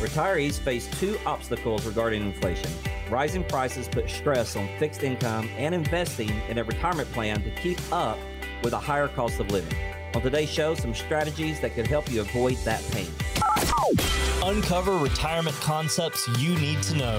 [0.00, 2.70] Retirees face two obstacles regarding inflation.
[3.10, 7.78] Rising prices put stress on fixed income and investing in a retirement plan to keep
[7.92, 8.16] up
[8.64, 9.76] with a higher cost of living.
[10.14, 13.10] On today's show, some strategies that could help you avoid that pain.
[14.42, 17.18] Uncover retirement concepts you need to know.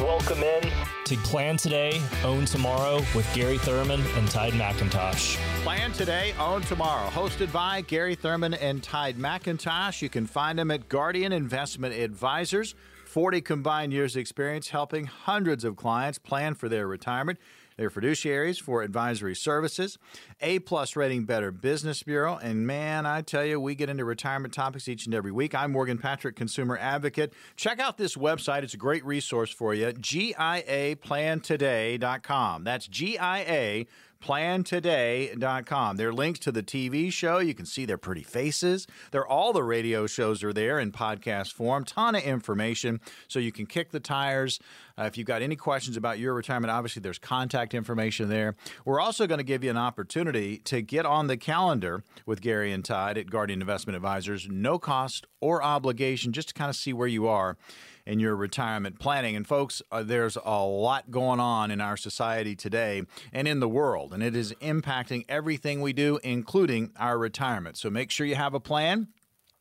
[0.00, 0.62] Welcome in
[1.04, 5.36] to Plan Today, Own Tomorrow with Gary Thurman and Tide McIntosh.
[5.62, 10.00] Plan Today, Own Tomorrow, hosted by Gary Thurman and Tide McIntosh.
[10.02, 12.74] You can find them at Guardian Investment Advisors.
[13.04, 17.38] 40 combined years experience helping hundreds of clients plan for their retirement.
[17.76, 19.98] They're fiduciaries for advisory services,
[20.40, 22.36] A plus rating Better Business Bureau.
[22.36, 25.54] And man, I tell you, we get into retirement topics each and every week.
[25.54, 27.32] I'm Morgan Patrick, consumer advocate.
[27.56, 29.86] Check out this website, it's a great resource for you.
[29.86, 32.64] GIAplantoday.com.
[32.64, 33.86] That's GIA
[34.24, 35.96] plantoday.com.
[35.96, 37.38] There are links to the TV show.
[37.38, 38.86] You can see their pretty faces.
[39.10, 41.84] They're all the radio shows are there in podcast form.
[41.84, 44.58] Ton of information so you can kick the tires.
[44.98, 48.56] Uh, if you've got any questions about your retirement, obviously there's contact information there.
[48.86, 52.72] We're also going to give you an opportunity to get on the calendar with Gary
[52.72, 54.48] and Tide at Guardian Investment Advisors.
[54.48, 57.58] No cost or obligation, just to kind of see where you are
[58.06, 59.34] in your retirement planning.
[59.36, 63.02] And folks, uh, there's a lot going on in our society today
[63.32, 67.76] and in the world, and it is impacting everything we do, including our retirement.
[67.76, 69.08] So make sure you have a plan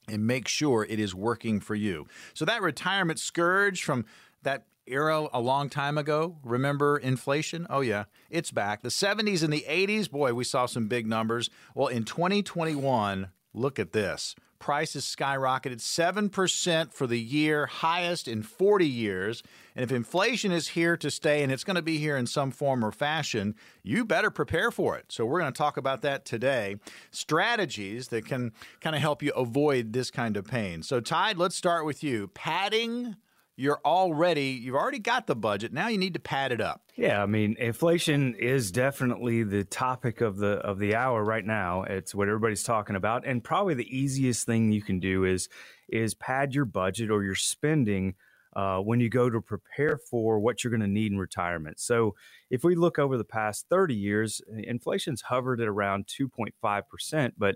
[0.08, 2.08] and make sure it is working for you.
[2.34, 4.06] So that retirement scourge from
[4.44, 6.38] that era a long time ago.
[6.44, 7.66] Remember inflation?
[7.70, 8.82] Oh, yeah, it's back.
[8.82, 11.50] The 70s and the 80s, boy, we saw some big numbers.
[11.74, 18.88] Well, in 2021, look at this prices skyrocketed 7% for the year, highest in 40
[18.88, 19.44] years.
[19.76, 22.50] And if inflation is here to stay and it's going to be here in some
[22.50, 25.08] form or fashion, you better prepare for it.
[25.10, 26.78] So, we're going to talk about that today.
[27.12, 30.82] Strategies that can kind of help you avoid this kind of pain.
[30.82, 32.30] So, Tide, let's start with you.
[32.30, 33.18] Padding
[33.56, 35.74] you're already you've already got the budget.
[35.74, 36.82] Now you need to pad it up.
[36.96, 41.84] Yeah i mean inflation is definitely the topic of the of the hour right now.
[41.84, 43.26] It's what everybody's talking about.
[43.26, 45.50] And probably the easiest thing you can do is
[45.90, 48.16] is pad your budget or your spending
[48.56, 51.80] uh, when you go to prepare for what you're going to need in retirement.
[51.80, 52.16] So
[52.52, 57.56] if we look over the past 30 years inflation's hovered at around 2.5% but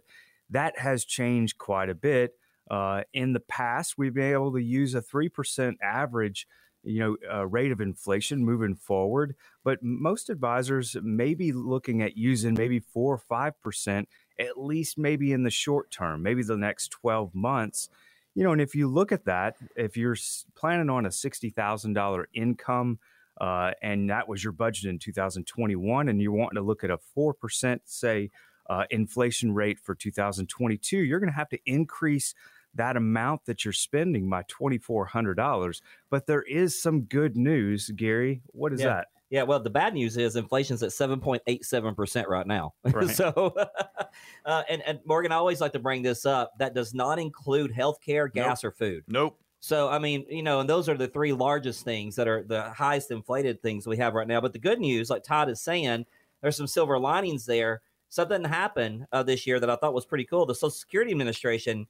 [0.50, 2.34] that has changed quite a bit
[2.70, 6.48] uh, in the past, we've been able to use a 3% average
[6.88, 12.18] you know uh, rate of inflation moving forward but most advisors may be looking at
[12.18, 14.06] using maybe 4 or 5%
[14.40, 17.90] at least maybe in the short term maybe the next 12 months.
[18.36, 20.16] You know and if you look at that if you're
[20.56, 23.00] planning on a $60000 income
[23.40, 27.00] uh, and that was your budget in 2021 and you're wanting to look at a
[27.18, 28.32] 4% say
[28.70, 32.34] uh, inflation rate for 2022 you're going to have to increase
[32.78, 35.82] that amount that you're spending by $2,400.
[36.10, 38.42] But there is some good news, Gary.
[38.48, 38.88] What is yeah.
[38.88, 39.08] that?
[39.30, 42.74] Yeah, well, the bad news is inflation's at 7.87% right now.
[42.86, 43.10] Right.
[43.10, 43.54] so,
[44.46, 46.54] uh, and, and Morgan, I always like to bring this up.
[46.60, 48.72] That does not include healthcare, gas, nope.
[48.72, 49.04] or food.
[49.08, 49.38] Nope.
[49.60, 52.70] So, I mean, you know, and those are the three largest things that are the
[52.70, 54.40] highest inflated things we have right now.
[54.40, 56.06] But the good news, like Todd is saying,
[56.42, 57.82] there's some silver linings there.
[58.10, 60.46] Something happened uh, this year that I thought was pretty cool.
[60.46, 61.88] The Social Security Administration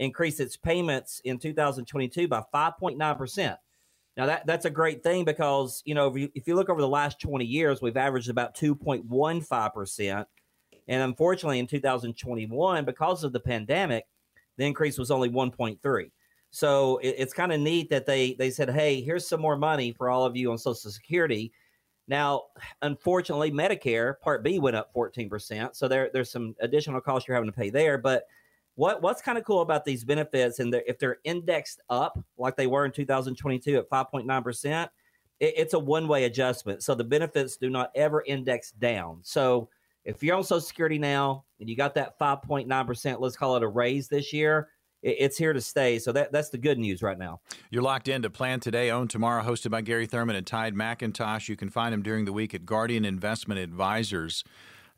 [0.00, 3.56] increase its payments in 2022 by 5.9%.
[4.16, 7.20] Now that that's a great thing because, you know, if you, look over the last
[7.20, 10.26] 20 years, we've averaged about 2.15%.
[10.88, 14.06] And unfortunately in 2021 because of the pandemic,
[14.56, 16.10] the increase was only 1.3.
[16.50, 19.92] So it, it's kind of neat that they they said, "Hey, here's some more money
[19.92, 21.52] for all of you on Social Security."
[22.08, 22.46] Now,
[22.82, 27.52] unfortunately, Medicare Part B went up 14%, so there there's some additional costs you're having
[27.52, 28.24] to pay there, but
[28.80, 32.66] what what's kind of cool about these benefits and if they're indexed up like they
[32.66, 34.90] were in 2022 at 5.9 percent
[35.38, 39.68] it's a one way adjustment so the benefits do not ever index down so
[40.06, 43.62] if you're on social security now and you got that 5.9 percent let's call it
[43.62, 44.70] a raise this year
[45.02, 45.98] it's here to stay.
[45.98, 47.40] So that, that's the good news right now.
[47.70, 51.48] You're locked in to Plan Today, Own Tomorrow, hosted by Gary Thurman and Tide McIntosh.
[51.48, 54.44] You can find him during the week at Guardian Investment Advisors.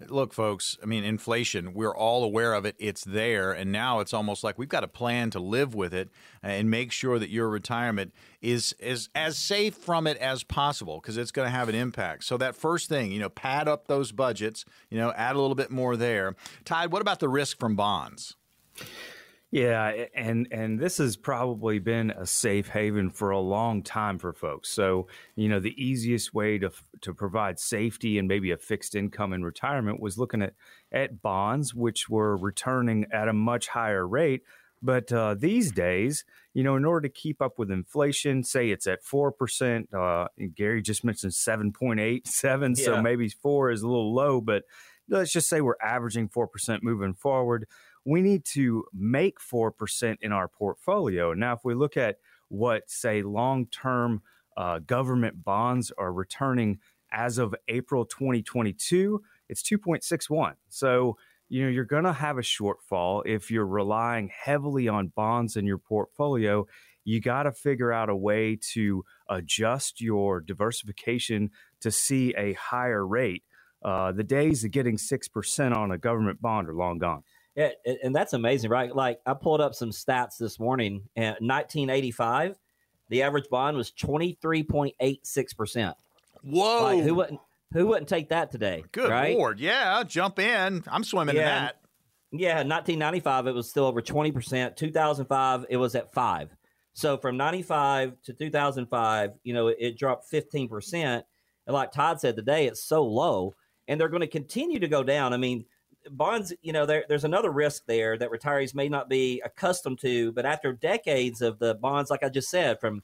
[0.08, 2.76] Look, folks, I mean, inflation, we're all aware of it.
[2.78, 3.52] It's there.
[3.52, 6.10] And now it's almost like we've got a plan to live with it
[6.42, 11.16] and make sure that your retirement is, is as safe from it as possible because
[11.16, 12.24] it's going to have an impact.
[12.24, 15.54] So, that first thing, you know, pad up those budgets, you know, add a little
[15.54, 16.34] bit more there.
[16.64, 18.36] Tide, what about the risk from bonds?
[19.52, 24.32] Yeah, and and this has probably been a safe haven for a long time for
[24.32, 24.70] folks.
[24.70, 26.70] So, you know, the easiest way to
[27.02, 30.54] to provide safety and maybe a fixed income in retirement was looking at
[30.90, 34.40] at bonds which were returning at a much higher rate.
[34.80, 36.24] But uh, these days,
[36.54, 40.82] you know, in order to keep up with inflation, say it's at 4%, uh, Gary
[40.82, 44.64] just mentioned 7.87, so maybe 4 is a little low, but
[45.08, 47.66] let's just say we're averaging 4% moving forward.
[48.04, 51.34] We need to make 4% in our portfolio.
[51.34, 52.18] Now, if we look at
[52.48, 54.22] what, say, long term
[54.56, 56.80] uh, government bonds are returning
[57.12, 60.54] as of April 2022, it's 2.61.
[60.70, 61.18] So,
[61.48, 65.66] you know, you're going to have a shortfall if you're relying heavily on bonds in
[65.66, 66.66] your portfolio.
[67.04, 71.50] You got to figure out a way to adjust your diversification
[71.82, 73.44] to see a higher rate.
[73.84, 77.22] Uh, the days of getting 6% on a government bond are long gone.
[77.54, 77.68] Yeah,
[78.02, 78.94] and that's amazing, right?
[78.94, 81.02] Like I pulled up some stats this morning.
[81.16, 82.56] In 1985,
[83.10, 85.94] the average bond was 23.86%.
[86.42, 86.82] Whoa.
[86.82, 87.40] Like, who wouldn't
[87.72, 88.84] who wouldn't take that today?
[88.92, 89.36] Good right?
[89.36, 89.60] lord.
[89.60, 90.82] Yeah, jump in.
[90.86, 91.40] I'm swimming yeah.
[91.40, 91.76] in that.
[92.32, 94.76] Yeah, 1995 it was still over 20%.
[94.76, 96.56] 2005 it was at 5.
[96.94, 100.94] So from 95 to 2005, you know, it, it dropped 15%.
[100.94, 101.24] And
[101.68, 103.54] like Todd said today, it's so low
[103.88, 105.32] and they're going to continue to go down.
[105.32, 105.64] I mean,
[106.10, 110.32] bonds, you know, there, there's another risk there that retirees may not be accustomed to,
[110.32, 113.02] but after decades of the bonds, like I just said, from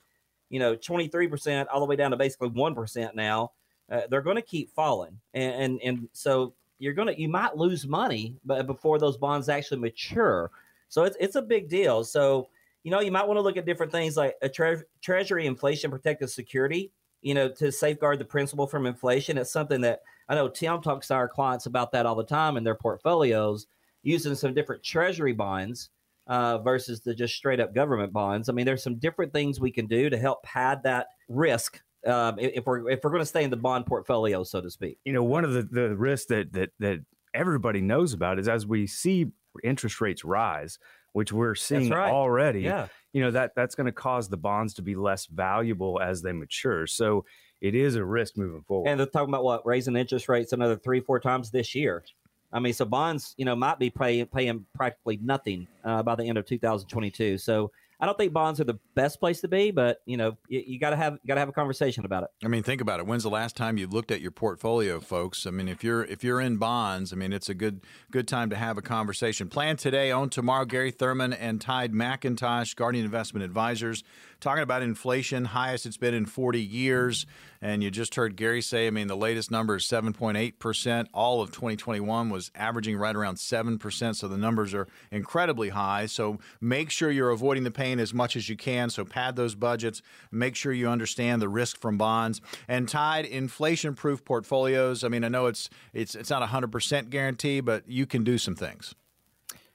[0.50, 3.53] you know 23% all the way down to basically 1% now,
[3.91, 7.87] uh, they're going to keep falling, and, and and so you're gonna you might lose
[7.87, 10.51] money, but before those bonds actually mature,
[10.89, 12.05] so it's it's a big deal.
[12.05, 12.49] So
[12.83, 15.91] you know you might want to look at different things like a tre- Treasury inflation
[15.91, 16.93] protected security,
[17.23, 19.39] you know, to safeguard the principal from inflation.
[19.39, 22.57] It's something that I know Tim talks to our clients about that all the time
[22.57, 23.67] in their portfolios,
[24.03, 25.91] using some different treasury bonds
[26.27, 28.49] uh, versus the just straight up government bonds.
[28.49, 32.39] I mean, there's some different things we can do to help pad that risk um,
[32.39, 34.99] if we're if we're going to stay in the bond portfolio, so to speak.
[35.05, 37.01] You know, one of the the risks that that that
[37.35, 39.27] everybody knows about is as we see
[39.65, 40.79] interest rates rise,
[41.13, 42.11] which we're seeing right.
[42.11, 42.61] already.
[42.63, 42.89] Yeah.
[43.13, 46.33] You know that that's going to cause the bonds to be less valuable as they
[46.33, 46.87] mature.
[46.87, 47.25] So
[47.60, 48.88] it is a risk moving forward.
[48.88, 52.05] And they're talking about what raising interest rates another three, four times this year.
[52.52, 56.25] I mean, so bonds, you know, might be paying paying practically nothing uh, by the
[56.25, 57.38] end of 2022.
[57.38, 57.70] So
[58.00, 60.79] I don't think bonds are the best place to be, but you know, you, you
[60.79, 62.31] got to have got to have a conversation about it.
[62.45, 63.06] I mean, think about it.
[63.06, 65.47] When's the last time you looked at your portfolio, folks?
[65.47, 67.81] I mean, if you're if you're in bonds, I mean, it's a good
[68.11, 69.49] good time to have a conversation.
[69.49, 70.65] Plan today, own tomorrow.
[70.65, 74.05] Gary Thurman and Tide McIntosh, Guardian Investment Advisors
[74.41, 77.27] talking about inflation, highest it's been in 40 years.
[77.61, 81.06] And you just heard Gary say, I mean, the latest number is 7.8%.
[81.12, 84.15] All of 2021 was averaging right around 7%.
[84.15, 86.06] So the numbers are incredibly high.
[86.06, 88.90] So make sure you're avoiding the pain as much as you can.
[88.90, 90.02] So pad those budgets.
[90.31, 95.05] Make sure you understand the risk from bonds and Tide inflation proof portfolios.
[95.05, 98.38] I mean, I know it's, it's, it's not a 100% guarantee, but you can do
[98.38, 98.94] some things.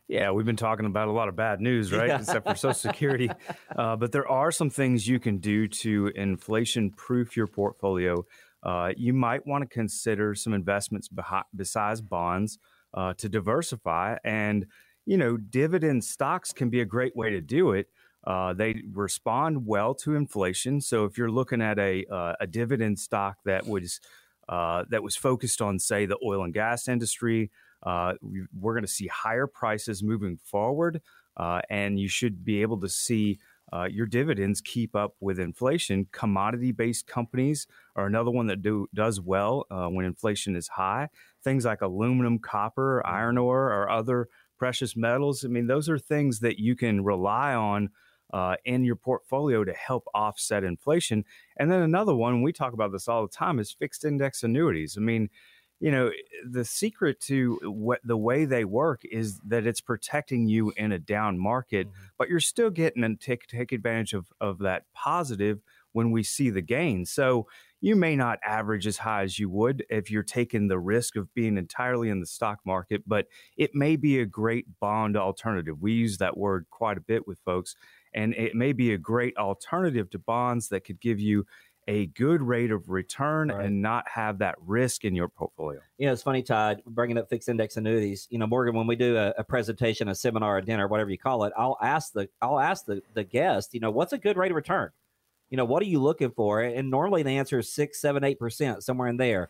[0.08, 2.10] Yeah, we've been talking about a lot of bad news, right?
[2.10, 2.20] Yeah.
[2.20, 3.30] Except for Social Security.
[3.76, 8.24] Uh, but there are some things you can do to inflation proof your portfolio.
[8.62, 11.10] Uh, you might want to consider some investments
[11.56, 12.60] besides bonds
[12.94, 14.16] uh, to diversify.
[14.24, 14.68] And,
[15.06, 17.88] you know, dividend stocks can be a great way to do it.
[18.26, 20.80] Uh, they respond well to inflation.
[20.82, 24.00] So if you're looking at a, uh, a dividend stock that was
[24.50, 27.50] uh, that was focused on, say, the oil and gas industry,
[27.84, 31.02] uh, we, are going to see higher prices moving forward,
[31.38, 33.40] uh, and you should be able to see
[33.72, 36.08] uh, your dividends keep up with inflation.
[36.12, 41.10] Commodity based companies are another one that do does well uh, when inflation is high.
[41.44, 44.28] Things like aluminum, copper, iron ore, or other
[44.60, 45.44] precious metals.
[45.44, 47.90] I mean, those are things that you can rely on.
[48.34, 51.24] Uh, in your portfolio to help offset inflation.
[51.58, 54.98] And then another one, we talk about this all the time, is fixed index annuities.
[54.98, 55.30] I mean,
[55.84, 56.12] you know
[56.50, 60.98] the secret to what the way they work is that it's protecting you in a
[60.98, 62.06] down market mm-hmm.
[62.18, 65.60] but you're still getting and take, take advantage of, of that positive
[65.92, 67.48] when we see the gain so
[67.82, 71.34] you may not average as high as you would if you're taking the risk of
[71.34, 75.92] being entirely in the stock market but it may be a great bond alternative we
[75.92, 77.76] use that word quite a bit with folks
[78.16, 81.46] and it may be a great alternative to bonds that could give you
[81.88, 83.66] a good rate of return right.
[83.66, 85.80] and not have that risk in your portfolio.
[85.98, 88.28] You know, it's funny, Todd, bringing up fixed index annuities.
[88.30, 91.18] You know, Morgan, when we do a, a, presentation, a seminar, a dinner, whatever you
[91.18, 94.38] call it, I'll ask the I'll ask the the guest, you know, what's a good
[94.38, 94.92] rate of return?
[95.50, 96.62] You know, what are you looking for?
[96.62, 99.50] And normally the answer is six, seven, eight percent, somewhere in there.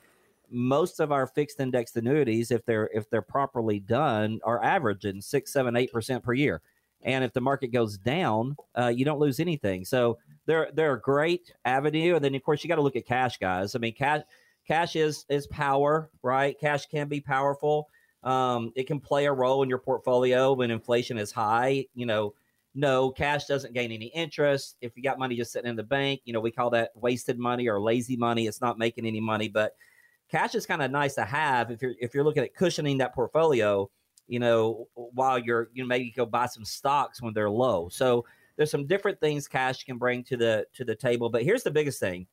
[0.49, 5.53] Most of our fixed index annuities, if they're if they're properly done, are averaging six,
[5.53, 6.61] seven, eight percent per year.
[7.03, 9.85] And if the market goes down, uh, you don't lose anything.
[9.85, 12.15] So they're they're a great avenue.
[12.15, 13.75] And then of course you got to look at cash, guys.
[13.75, 14.21] I mean, cash
[14.67, 16.59] cash is is power, right?
[16.59, 17.89] Cash can be powerful.
[18.23, 21.85] Um, it can play a role in your portfolio when inflation is high.
[21.93, 22.33] You know,
[22.73, 24.77] no, cash doesn't gain any interest.
[24.81, 27.37] If you got money just sitting in the bank, you know, we call that wasted
[27.37, 28.47] money or lazy money.
[28.47, 29.75] It's not making any money, but
[30.29, 33.13] cash is kind of nice to have if you're if you're looking at cushioning that
[33.13, 33.89] portfolio,
[34.27, 37.89] you know, while you're you know maybe go buy some stocks when they're low.
[37.89, 38.25] So
[38.55, 41.29] there's some different things cash can bring to the to the table.
[41.29, 42.27] But here's the biggest thing: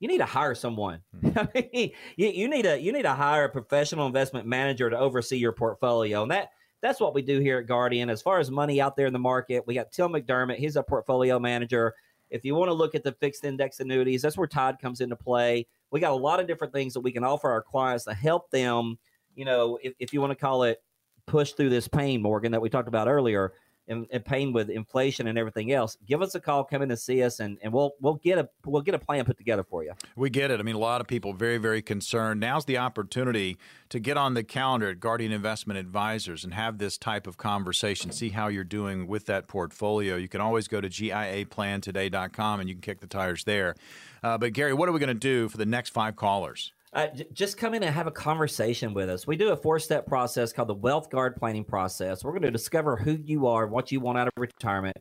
[0.00, 1.00] you need to hire someone.
[1.20, 1.38] Hmm.
[1.38, 4.98] I mean, you, you need a you need to hire a professional investment manager to
[4.98, 6.50] oversee your portfolio, and that
[6.82, 8.10] that's what we do here at Guardian.
[8.10, 10.56] As far as money out there in the market, we got Tim McDermott.
[10.56, 11.94] He's a portfolio manager.
[12.30, 15.16] If you want to look at the fixed index annuities, that's where Todd comes into
[15.16, 15.66] play.
[15.90, 18.50] We got a lot of different things that we can offer our clients to help
[18.50, 18.98] them.
[19.34, 20.82] You know, if, if you want to call it
[21.26, 23.52] push through this pain, Morgan, that we talked about earlier,
[23.88, 26.98] and, and pain with inflation and everything else, give us a call, come in and
[26.98, 29.84] see us, and, and we'll we'll get a we'll get a plan put together for
[29.84, 29.92] you.
[30.16, 30.60] We get it.
[30.60, 32.40] I mean, a lot of people very very concerned.
[32.40, 33.56] Now's the opportunity
[33.90, 38.10] to get on the calendar at Guardian Investment Advisors and have this type of conversation.
[38.10, 40.16] See how you're doing with that portfolio.
[40.16, 43.74] You can always go to giaplantoday.com and you can kick the tires there.
[44.22, 46.72] Uh, but Gary, what are we going to do for the next five callers?
[46.92, 49.26] Uh, j- just come in and have a conversation with us.
[49.26, 52.24] We do a four step process called the Wealth Guard Planning Process.
[52.24, 54.96] We're going to discover who you are, what you want out of retirement.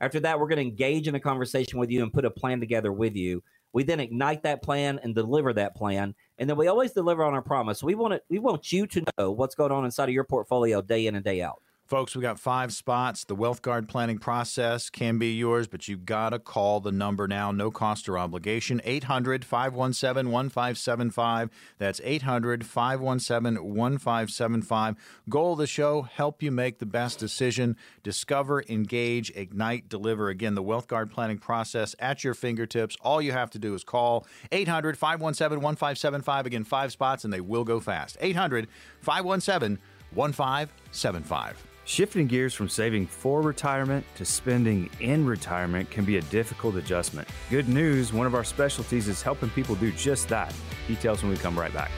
[0.00, 2.60] After that, we're going to engage in a conversation with you and put a plan
[2.60, 3.42] together with you.
[3.72, 7.34] We then ignite that plan and deliver that plan, and then we always deliver on
[7.34, 7.82] our promise.
[7.82, 8.24] We want it.
[8.28, 11.24] We want you to know what's going on inside of your portfolio day in and
[11.24, 11.62] day out.
[11.90, 13.24] Folks, we got five spots.
[13.24, 17.26] The Wealth Guard planning process can be yours, but you've got to call the number
[17.26, 17.50] now.
[17.50, 18.80] No cost or obligation.
[18.84, 21.50] 800 517 1575.
[21.78, 24.94] That's 800 517 1575.
[25.28, 27.76] Goal of the show help you make the best decision.
[28.04, 30.28] Discover, engage, ignite, deliver.
[30.28, 32.96] Again, the Wealth Guard planning process at your fingertips.
[33.00, 36.46] All you have to do is call 800 517 1575.
[36.46, 38.16] Again, five spots, and they will go fast.
[38.20, 38.68] 800
[39.00, 39.80] 517
[40.14, 41.69] 1575.
[41.84, 47.26] Shifting gears from saving for retirement to spending in retirement can be a difficult adjustment.
[47.48, 50.54] Good news one of our specialties is helping people do just that.
[50.86, 51.90] Details when we come right back.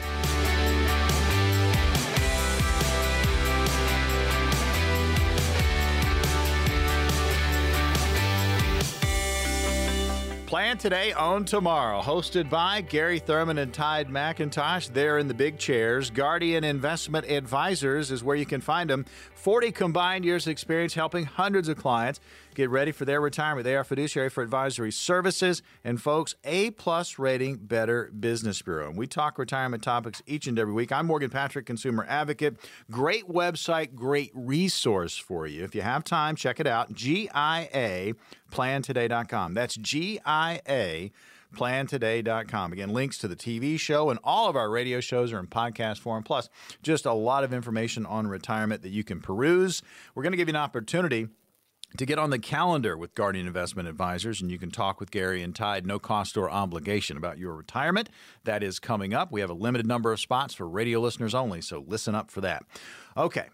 [10.52, 12.02] Plan today, own tomorrow.
[12.02, 14.92] Hosted by Gary Thurman and Tide McIntosh.
[14.92, 16.10] They're in the big chairs.
[16.10, 19.06] Guardian Investment Advisors is where you can find them.
[19.34, 22.20] 40 combined years experience helping hundreds of clients
[22.54, 23.64] get ready for their retirement.
[23.64, 28.88] They are fiduciary for advisory services and folks, A plus rating Better Business Bureau.
[28.88, 30.92] And we talk retirement topics each and every week.
[30.92, 32.56] I'm Morgan Patrick, consumer advocate.
[32.90, 35.64] Great website, great resource for you.
[35.64, 36.92] If you have time, check it out.
[36.92, 38.14] GIA
[38.50, 39.54] plantoday.com.
[39.54, 41.10] That's GIA
[41.52, 42.72] plantoday.com.
[42.72, 45.98] Again, links to the TV show and all of our radio shows are in podcast
[45.98, 46.48] form, plus
[46.82, 49.82] just a lot of information on retirement that you can peruse.
[50.14, 51.28] We're going to give you an opportunity
[51.96, 55.42] to get on the calendar with Guardian Investment Advisors, and you can talk with Gary
[55.42, 58.08] and Tide, no cost or obligation about your retirement.
[58.44, 59.30] That is coming up.
[59.30, 62.40] We have a limited number of spots for radio listeners only, so listen up for
[62.40, 62.64] that.
[63.16, 63.46] Okay.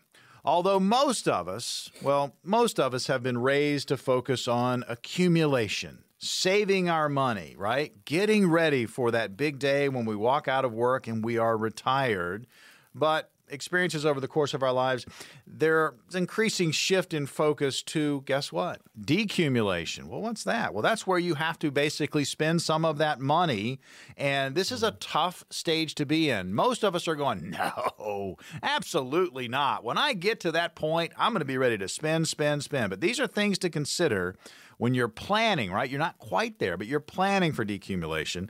[0.45, 6.05] Although most of us, well, most of us have been raised to focus on accumulation
[6.19, 8.05] saving our money, right?
[8.05, 11.57] Getting ready for that big day when we walk out of work and we are
[11.57, 12.47] retired.
[12.95, 15.07] But experiences over the course of our lives,
[15.47, 18.81] there's increasing shift in focus to guess what?
[19.01, 20.05] Decumulation.
[20.05, 20.75] Well, what's that?
[20.75, 23.81] Well, that's where you have to basically spend some of that money.
[24.17, 24.99] And this is a mm-hmm.
[25.01, 26.55] tough stage to be in.
[26.55, 27.51] Most of us are going,
[27.99, 29.85] no, absolutely not.
[29.85, 32.91] When I get to that point, I'm going to be ready to spend, spend, spend.
[32.91, 34.37] But these are things to consider
[34.79, 35.91] when you're planning, right?
[35.91, 38.49] You're not quite there, but you're planning for decumulation.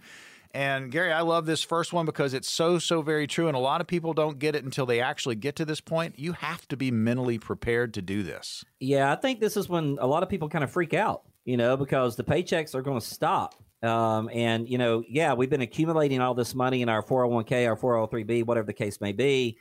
[0.59, 3.47] And Gary, I love this first one because it's so, so very true.
[3.47, 6.19] And a lot of people don't get it until they actually get to this point.
[6.19, 8.65] You have to be mentally prepared to do this.
[8.81, 11.57] Yeah, I think this is when a lot of people kind of freak out, you
[11.57, 13.55] know, because the paychecks are going to stop.
[13.85, 17.77] Um, and, you know, yeah, we've been accumulating all this money in our 401k, our
[17.77, 19.59] 403b, whatever the case may be.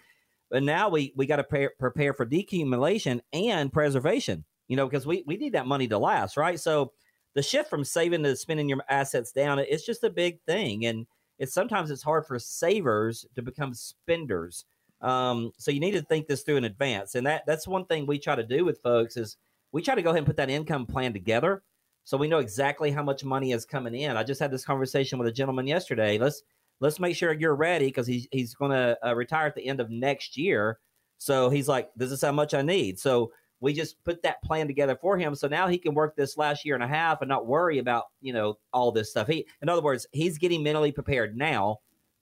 [0.49, 5.05] But now we, we got to pre- prepare for decumulation and preservation you know, because
[5.05, 6.59] we, we need that money to last, right?
[6.59, 6.91] So
[7.37, 10.87] the shift from saving to spending your assets down, it's just a big thing.
[10.87, 11.05] And
[11.37, 14.65] it's sometimes it's hard for savers to become spenders.
[15.01, 17.13] Um, so you need to think this through in advance.
[17.13, 19.37] And that that's one thing we try to do with folks is
[19.71, 21.61] we try to go ahead and put that income plan together
[22.05, 24.17] so we know exactly how much money is coming in.
[24.17, 26.17] I just had this conversation with a gentleman yesterday.
[26.17, 26.41] Let's
[26.79, 29.79] let's make sure you're ready because he's he's going to uh, retire at the end
[29.79, 30.79] of next year.
[31.19, 34.67] So he's like, "This is how much I need." So we just put that plan
[34.67, 37.29] together for him so now he can work this last year and a half and
[37.29, 40.91] not worry about you know all this stuff he in other words he's getting mentally
[40.91, 41.77] prepared now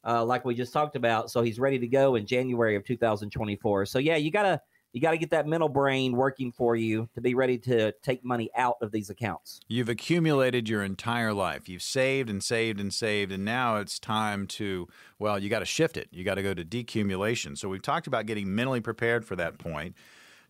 [0.05, 3.85] uh, like we just talked about so he's ready to go in january of 2024
[3.85, 4.59] so yeah you gotta
[4.95, 8.23] you got to get that mental brain working for you to be ready to take
[8.23, 9.59] money out of these accounts.
[9.67, 11.67] You've accumulated your entire life.
[11.67, 14.87] You've saved and saved and saved, and now it's time to,
[15.19, 16.07] well, you got to shift it.
[16.11, 17.57] You got to go to decumulation.
[17.57, 19.95] So we've talked about getting mentally prepared for that point.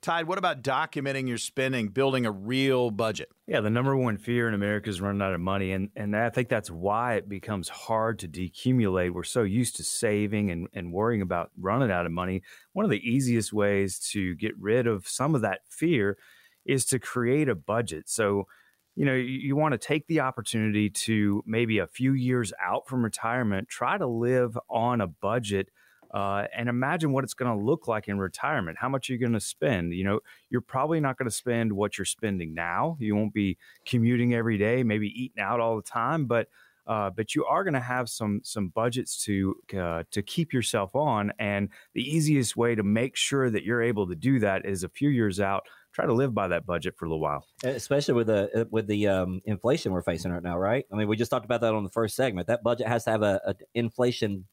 [0.05, 3.27] Tide, what about documenting your spending, building a real budget?
[3.47, 5.71] Yeah, the number one fear in America is running out of money.
[5.71, 9.15] And, and I think that's why it becomes hard to decumulate.
[9.15, 12.43] We're so used to saving and, and worrying about running out of money.
[12.74, 16.19] One of the easiest ways to get rid of some of that fear
[16.67, 18.07] is to create a budget.
[18.07, 18.45] So,
[18.93, 22.88] you know, you, you want to take the opportunity to maybe a few years out
[22.88, 25.69] from retirement, try to live on a budget
[26.15, 28.77] uh, and imagine what it's going to look like in retirement.
[28.79, 29.93] How much are you going to spend?
[29.93, 30.19] You know,
[30.50, 32.95] you're probably not going to spend what you're spending now.
[33.01, 36.48] You won't be commuting every day, maybe eating out all the time, but
[36.88, 40.95] uh, but you are going to have some some budgets to uh, to keep yourself
[40.95, 41.34] on.
[41.38, 44.89] And the easiest way to make sure that you're able to do that is a
[44.89, 45.63] few years out.
[45.91, 48.88] Try to live by that budget for a little while, especially with the uh, with
[48.88, 50.57] the um, inflation we're facing right now.
[50.57, 50.86] Right?
[50.93, 52.48] I mean, we just talked about that on the first segment.
[52.48, 54.45] That budget has to have a, a inflation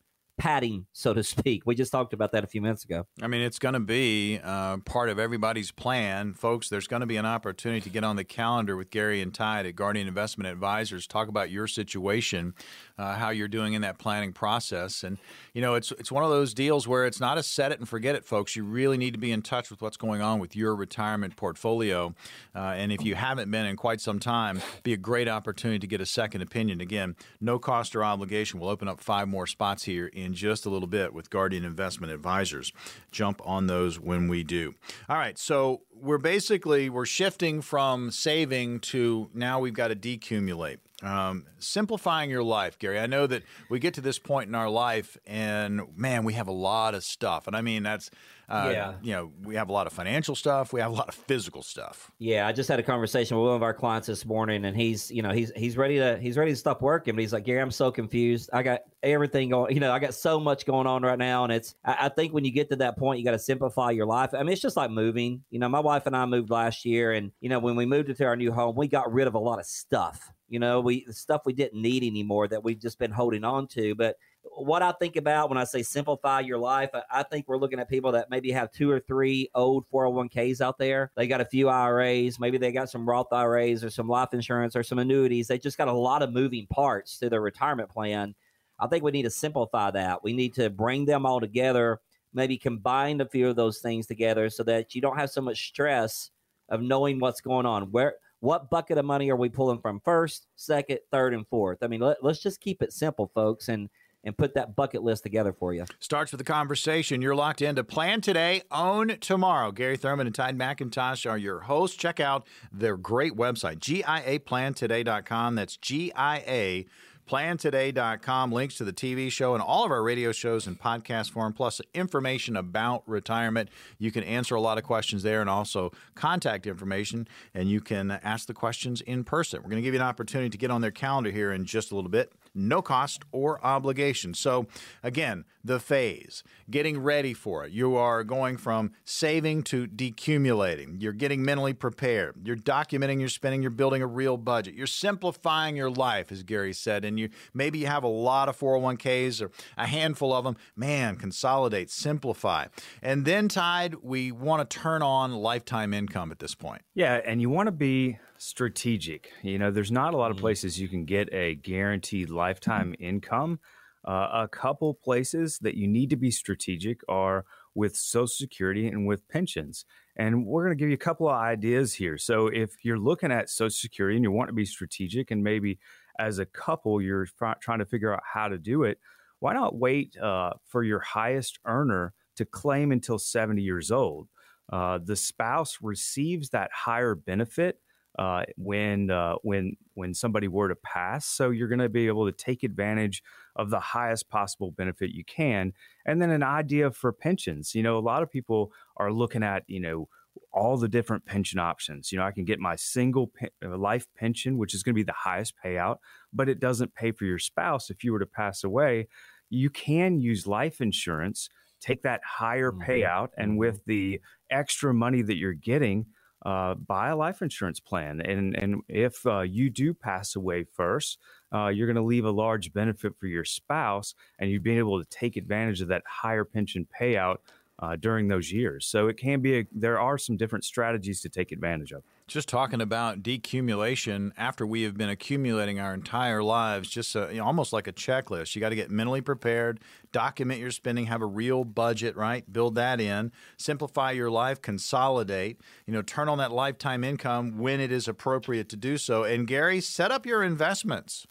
[0.43, 1.63] padding, so to speak.
[1.67, 3.07] We just talked about that a few minutes ago.
[3.23, 6.35] I mean, it's going to be uh, part of everybody's plan.
[6.35, 9.33] Folks, there's going to be an opportunity to get on the calendar with Gary and
[9.33, 12.55] Tide at Guardian Investment Advisors, talk about your situation,
[12.99, 15.05] uh, how you're doing in that planning process.
[15.05, 15.17] And,
[15.55, 17.89] you know, it's, it's one of those deals where it's not a set it and
[17.89, 18.57] forget it, folks.
[18.57, 22.17] You really need to be in touch with what's going on with your retirement portfolio.
[22.53, 25.87] Uh, and if you haven't been in quite some time, be a great opportunity to
[25.87, 26.81] get a second opinion.
[26.81, 28.59] Again, no cost or obligation.
[28.59, 32.13] We'll open up five more spots here in just a little bit with Guardian Investment
[32.13, 32.73] Advisors.
[33.11, 34.75] Jump on those when we do.
[35.09, 40.79] All right, so we're basically we're shifting from saving to now we've got to decumulate.
[41.03, 43.01] Um, simplifying your life, Gary.
[43.01, 46.47] I know that we get to this point in our life, and man, we have
[46.47, 48.11] a lot of stuff, and I mean that's
[48.49, 48.95] uh, yeah.
[49.03, 50.73] You know, we have a lot of financial stuff.
[50.73, 52.11] We have a lot of physical stuff.
[52.19, 55.11] Yeah, I just had a conversation with one of our clients this morning, and he's,
[55.11, 57.61] you know, he's he's ready to he's ready to stop working, but he's like, Gary,
[57.61, 58.51] I'm so confused.
[58.53, 59.75] I got everything going.
[59.75, 61.75] You know, I got so much going on right now, and it's.
[61.85, 64.35] I, I think when you get to that point, you got to simplify your life.
[64.35, 65.43] I mean, it's just like moving.
[65.51, 68.09] You know, my wife and I moved last year, and you know, when we moved
[68.09, 70.33] into our new home, we got rid of a lot of stuff.
[70.49, 73.67] You know, we the stuff we didn't need anymore that we've just been holding on
[73.69, 77.59] to, but what I think about when I say simplify your life, I think we're
[77.59, 81.13] looking at people that maybe have two or three old 401ks out there.
[81.17, 84.75] They got a few IRAs, maybe they got some Roth IRAs or some life insurance
[84.77, 85.49] or some annuities.
[85.49, 88.35] They just got a lot of moving parts to their retirement plan.
[88.79, 90.25] I think we need to simplify that.
[90.25, 92.01] We need to bring them all together,
[92.35, 95.69] maybe combine a few of those things together so that you don't have so much
[95.69, 96.31] stress
[96.69, 97.93] of knowing what's going on.
[97.93, 101.79] Where what bucket of money are we pulling from first, second, third, and fourth?
[101.83, 103.89] I mean, let, us just keep it simple, folks, and
[104.25, 105.85] and put that bucket list together for you.
[105.99, 107.23] Starts with the conversation.
[107.23, 109.73] You're locked in to plan today, own tomorrow.
[109.73, 111.97] Gary Thurman and Tide McIntosh are your hosts.
[111.97, 115.55] Check out their great website, GIAPlantoday.com.
[115.55, 116.85] That's GIA
[117.29, 118.53] plantoday.com.
[118.53, 121.81] Links to the TV show and all of our radio shows in podcast form, plus
[121.95, 123.69] information about retirement.
[123.99, 128.11] You can answer a lot of questions there and also contact information, and you can
[128.11, 129.63] ask the questions in person.
[129.63, 131.93] We're going to give you an opportunity to get on their calendar here in just
[131.93, 134.35] a little bit no cost or obligation.
[134.35, 134.67] So,
[135.03, 137.73] again, the phase, getting ready for it.
[137.73, 141.01] You are going from saving to decumulating.
[141.01, 142.37] You're getting mentally prepared.
[142.45, 143.63] You're documenting your spending.
[143.63, 144.75] You're building a real budget.
[144.75, 147.05] You're simplifying your life, as Gary said.
[147.05, 150.57] And you maybe you have a lot of 401ks or a handful of them.
[150.77, 152.67] Man, consolidate, simplify.
[153.01, 156.83] And then, Tide, we want to turn on lifetime income at this point.
[156.95, 159.31] Yeah, and you want to be strategic.
[159.43, 160.43] You know, there's not a lot of mm-hmm.
[160.43, 163.61] places you can get a guaranteed lifetime income.
[164.07, 169.07] Uh, a couple places that you need to be strategic are with Social Security and
[169.07, 169.85] with pensions.
[170.17, 172.19] And we're going to give you a couple of ideas here.
[172.19, 175.79] So, if you're looking at Social Security and you want to be strategic, and maybe
[176.19, 178.99] as a couple you're f- trying to figure out how to do it,
[179.39, 184.29] why not wait uh, for your highest earner to claim until 70 years old?
[184.73, 187.79] Uh, the spouse receives that higher benefit
[188.19, 191.27] uh, when uh, when when somebody were to pass.
[191.27, 193.23] So you're going to be able to take advantage
[193.57, 195.73] of the highest possible benefit you can.
[196.07, 197.75] And then an idea for pensions.
[197.75, 200.09] You know, a lot of people are looking at you know
[200.53, 202.13] all the different pension options.
[202.13, 204.99] You know, I can get my single pe- uh, life pension, which is going to
[204.99, 205.97] be the highest payout,
[206.33, 209.09] but it doesn't pay for your spouse if you were to pass away.
[209.49, 211.49] You can use life insurance,
[211.81, 212.91] take that higher mm-hmm.
[212.91, 213.59] payout, and mm-hmm.
[213.59, 214.21] with the
[214.51, 216.07] extra money that you're getting,
[216.45, 218.21] uh, buy a life insurance plan.
[218.21, 221.19] And, and if uh, you do pass away first,
[221.55, 225.03] uh, you're going to leave a large benefit for your spouse, and you've been able
[225.03, 227.39] to take advantage of that higher pension payout
[227.79, 228.87] uh, during those years.
[228.87, 232.03] So it can be a, there are some different strategies to take advantage of.
[232.33, 237.37] Just talking about decumulation after we have been accumulating our entire lives, just a, you
[237.37, 238.55] know, almost like a checklist.
[238.55, 239.81] You got to get mentally prepared,
[240.13, 242.51] document your spending, have a real budget, right?
[242.51, 247.81] Build that in, simplify your life, consolidate, you know, turn on that lifetime income when
[247.81, 249.25] it is appropriate to do so.
[249.25, 251.27] And Gary, set up your investments.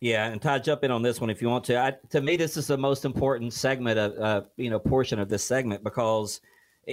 [0.00, 1.76] Yeah, and Todd, jump in on this one if you want to.
[1.76, 5.28] I, to me, this is the most important segment of uh, you know portion of
[5.28, 6.40] this segment because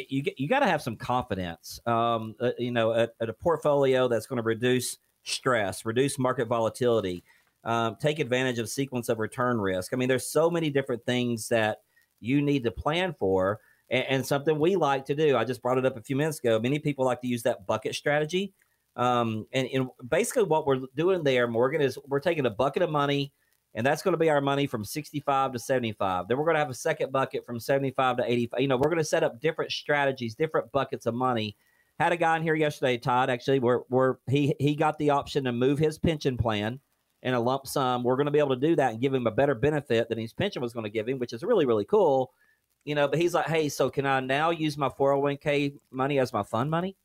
[0.10, 1.80] you you got to have some confidence.
[1.86, 6.48] Um, uh, you know, at, at, a portfolio that's going to reduce stress, reduce market
[6.48, 7.24] volatility,
[7.64, 9.94] um, take advantage of sequence of return risk.
[9.94, 11.82] I mean, there's so many different things that
[12.20, 15.38] you need to plan for, and, and something we like to do.
[15.38, 16.60] I just brought it up a few minutes ago.
[16.60, 18.54] Many people like to use that bucket strategy
[18.98, 22.90] um, and, and basically, what we're doing there, Morgan, is we're taking a bucket of
[22.90, 23.32] money,
[23.78, 26.28] and that's going to be our money from 65 to 75.
[26.28, 28.60] Then we're going to have a second bucket from 75 to 85.
[28.60, 31.56] You know, we're going to set up different strategies, different buckets of money.
[32.00, 35.44] Had a guy in here yesterday, Todd, actually, where, where he, he got the option
[35.44, 36.80] to move his pension plan
[37.22, 38.04] in a lump sum.
[38.04, 40.18] We're going to be able to do that and give him a better benefit than
[40.18, 42.34] his pension was going to give him, which is really, really cool.
[42.84, 46.34] You know, but he's like, hey, so can I now use my 401k money as
[46.34, 46.96] my fund money?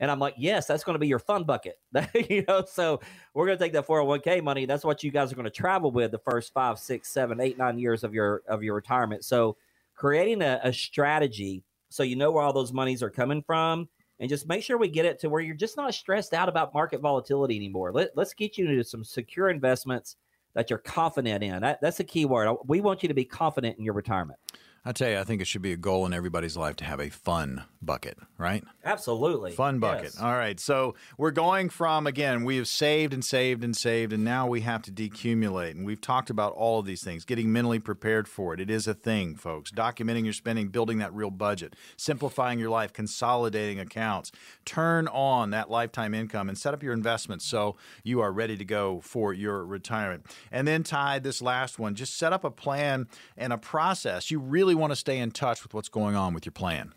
[0.00, 1.78] And I'm like, yes, that's going to be your fun bucket.
[2.28, 3.00] you know, so
[3.34, 4.64] we're going to take that 401k money.
[4.64, 7.58] That's what you guys are going to travel with the first five, six, seven, eight,
[7.58, 9.24] nine years of your of your retirement.
[9.24, 9.56] So
[9.94, 13.88] creating a, a strategy so you know where all those monies are coming from
[14.20, 16.72] and just make sure we get it to where you're just not stressed out about
[16.72, 17.92] market volatility anymore.
[17.92, 20.16] Let, let's get you into some secure investments
[20.54, 21.60] that you're confident in.
[21.60, 22.54] That, that's the key word.
[22.66, 24.38] We want you to be confident in your retirement.
[24.82, 27.00] I tell you, I think it should be a goal in everybody's life to have
[27.00, 28.64] a fun bucket, right?
[28.82, 29.52] Absolutely.
[29.52, 30.04] Fun bucket.
[30.04, 30.20] Yes.
[30.20, 30.58] All right.
[30.58, 34.62] So we're going from, again, we have saved and saved and saved, and now we
[34.62, 35.72] have to decumulate.
[35.72, 38.60] And we've talked about all of these things, getting mentally prepared for it.
[38.60, 39.70] It is a thing, folks.
[39.70, 44.32] Documenting your spending, building that real budget, simplifying your life, consolidating accounts.
[44.64, 48.64] Turn on that lifetime income and set up your investments so you are ready to
[48.64, 50.24] go for your retirement.
[50.50, 54.30] And then, Ty, this last one, just set up a plan and a process.
[54.30, 54.38] You
[54.70, 56.92] really want to stay in touch with what's going on with your plan.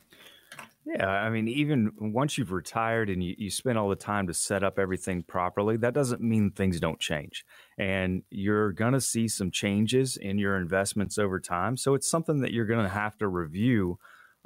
[0.85, 4.33] Yeah, I mean, even once you've retired and you, you spend all the time to
[4.33, 7.45] set up everything properly, that doesn't mean things don't change.
[7.79, 11.77] And you're going to see some changes in your investments over time.
[11.77, 13.97] So it's something that you're going to have to review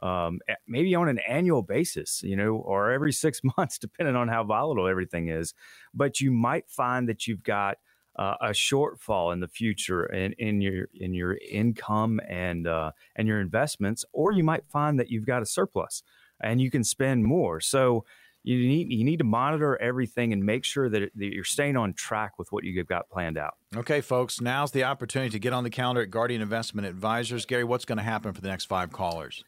[0.02, 4.46] um, maybe on an annual basis, you know, or every six months, depending on how
[4.46, 5.54] volatile everything is.
[5.94, 7.78] But you might find that you've got
[8.18, 13.28] uh, a shortfall in the future in, in your in your income and uh, and
[13.28, 16.04] your investments, or you might find that you've got a surplus
[16.42, 17.60] and you can spend more.
[17.60, 18.06] So
[18.44, 21.76] you need you need to monitor everything and make sure that, it, that, you're staying
[21.76, 23.56] on track with what you've got planned out.
[23.76, 27.46] Okay, folks, now's the opportunity to get on the calendar at Guardian Investment Advisors.
[27.46, 29.44] Gary, what's going to happen for the next five callers?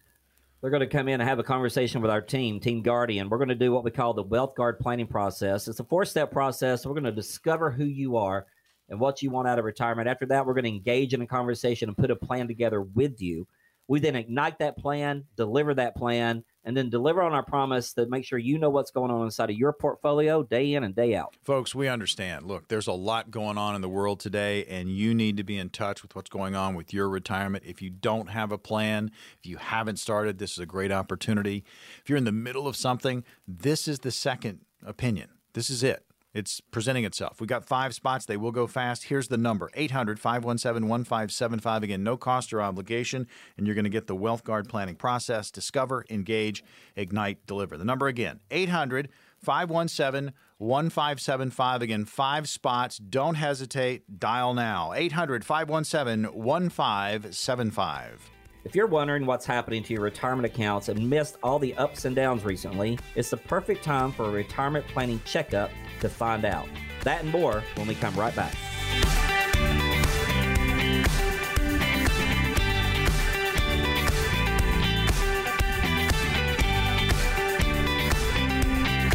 [0.61, 3.29] They're going to come in and have a conversation with our team, Team Guardian.
[3.29, 5.69] We're going to do what we call the Wealth Guard planning process.
[5.69, 6.85] It's a four step process.
[6.85, 8.45] We're going to discover who you are
[8.89, 10.07] and what you want out of retirement.
[10.07, 13.21] After that, we're going to engage in a conversation and put a plan together with
[13.21, 13.47] you.
[13.87, 18.05] We then ignite that plan, deliver that plan, and then deliver on our promise to
[18.05, 21.15] make sure you know what's going on inside of your portfolio day in and day
[21.15, 21.35] out.
[21.41, 22.45] Folks, we understand.
[22.45, 25.57] Look, there's a lot going on in the world today, and you need to be
[25.57, 27.63] in touch with what's going on with your retirement.
[27.65, 31.63] If you don't have a plan, if you haven't started, this is a great opportunity.
[31.99, 35.29] If you're in the middle of something, this is the second opinion.
[35.53, 36.05] This is it.
[36.39, 37.41] It's presenting itself.
[37.41, 38.25] We got five spots.
[38.25, 39.03] They will go fast.
[39.03, 41.83] Here's the number 800 517 1575.
[41.83, 43.27] Again, no cost or obligation.
[43.57, 45.51] And you're going to get the Wealth Guard planning process.
[45.51, 46.63] Discover, engage,
[46.95, 47.77] ignite, deliver.
[47.77, 51.81] The number again 800 517 1575.
[51.81, 52.97] Again, five spots.
[52.97, 54.19] Don't hesitate.
[54.19, 58.38] Dial now 800 517 1575.
[58.69, 62.15] If you're wondering what's happening to your retirement accounts and missed all the ups and
[62.15, 66.67] downs recently, it's the perfect time for a retirement planning checkup to find out.
[67.03, 68.53] That and more when we come right back.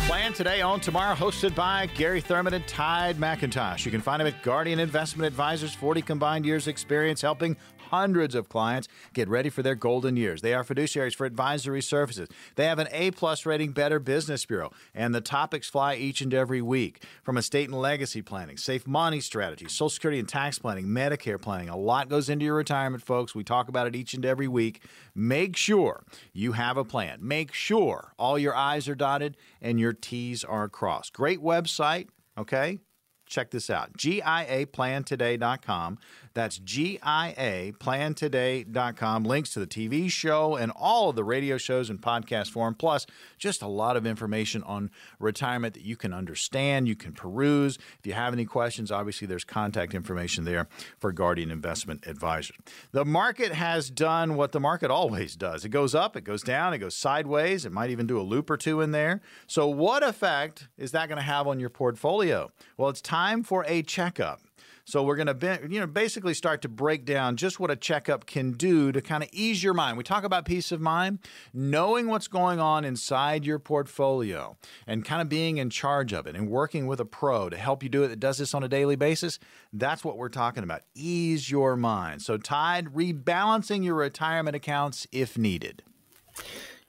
[0.08, 3.84] Plan today, on tomorrow, hosted by Gary Thurman and Tide McIntosh.
[3.84, 7.56] You can find him at Guardian Investment Advisors, 40 combined years experience helping
[7.90, 10.42] hundreds of clients get ready for their golden years.
[10.42, 12.28] They are fiduciaries for advisory services.
[12.56, 16.32] They have an A plus rating Better Business Bureau, and the topics fly each and
[16.32, 20.86] every week from estate and legacy planning, safe money strategies, Social Security and tax planning,
[20.86, 21.68] Medicare planning.
[21.68, 23.34] A lot goes into your retirement, folks.
[23.34, 24.82] We talk about it each and every week.
[25.14, 27.18] Make sure you have a plan.
[27.22, 31.12] Make sure all your I's are dotted and your T's are crossed.
[31.12, 32.78] Great website, okay?
[33.26, 35.98] check this out GIAplantoday.com.
[36.34, 39.24] That's GIAplantoday.com.
[39.24, 43.06] Links to the TV show and all of the radio shows and podcast form, plus
[43.38, 47.78] just a lot of information on retirement that you can understand, you can peruse.
[47.98, 50.68] If you have any questions, obviously there's contact information there
[50.98, 52.56] for Guardian Investment Advisors.
[52.92, 56.74] The market has done what the market always does it goes up, it goes down,
[56.74, 59.20] it goes sideways, it might even do a loop or two in there.
[59.46, 62.50] So, what effect is that going to have on your portfolio?
[62.76, 64.40] Well, it's time for a checkup.
[64.86, 68.26] So we're going to you know basically start to break down just what a checkup
[68.26, 69.96] can do to kind of ease your mind.
[69.96, 71.20] We talk about peace of mind,
[71.52, 76.36] knowing what's going on inside your portfolio and kind of being in charge of it
[76.36, 78.68] and working with a pro to help you do it that does this on a
[78.68, 79.38] daily basis.
[79.72, 80.82] That's what we're talking about.
[80.94, 82.22] Ease your mind.
[82.22, 85.82] So Tide rebalancing your retirement accounts if needed.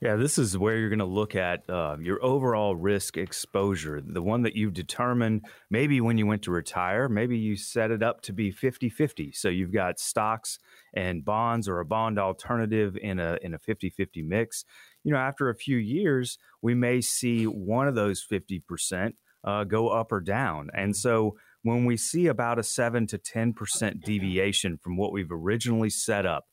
[0.01, 4.21] Yeah, this is where you're going to look at uh, your overall risk exposure, the
[4.21, 8.19] one that you've determined maybe when you went to retire, maybe you set it up
[8.23, 9.31] to be 50 50.
[9.31, 10.59] So you've got stocks
[10.93, 14.65] and bonds or a bond alternative in a, in a 50 50 mix.
[15.05, 19.13] You know, after a few years, we may see one of those 50%
[19.45, 20.69] uh, go up or down.
[20.73, 25.89] And so when we see about a 7 to 10% deviation from what we've originally
[25.89, 26.45] set up,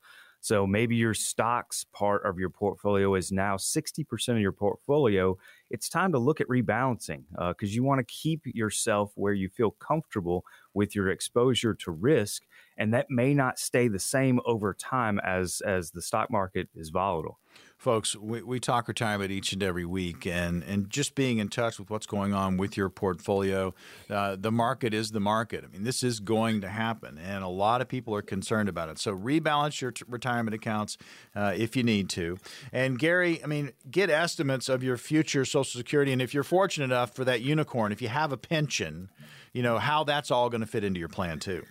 [0.43, 5.39] so maybe your stocks part of your portfolio is now 60% of your portfolio.
[5.71, 9.49] It's time to look at rebalancing because uh, you want to keep yourself where you
[9.49, 12.43] feel comfortable with your exposure to risk.
[12.77, 16.91] And that may not stay the same over time as, as the stock market is
[16.91, 17.39] volatile
[17.83, 21.81] folks, we, we talk retirement each and every week, and, and just being in touch
[21.81, 23.75] with what's going on with your portfolio.
[24.09, 25.65] Uh, the market is the market.
[25.65, 28.89] I mean, this is going to happen, and a lot of people are concerned about
[28.89, 28.99] it.
[28.99, 30.97] So rebalance your t- retirement accounts
[31.35, 32.39] uh, if you need to.
[32.73, 36.85] And Gary, I mean, get estimates of your future Social Security, and if you're fortunate
[36.85, 39.11] enough for that unicorn, if you have a pension,
[39.53, 41.65] you know how that's all going to fit into your plan too.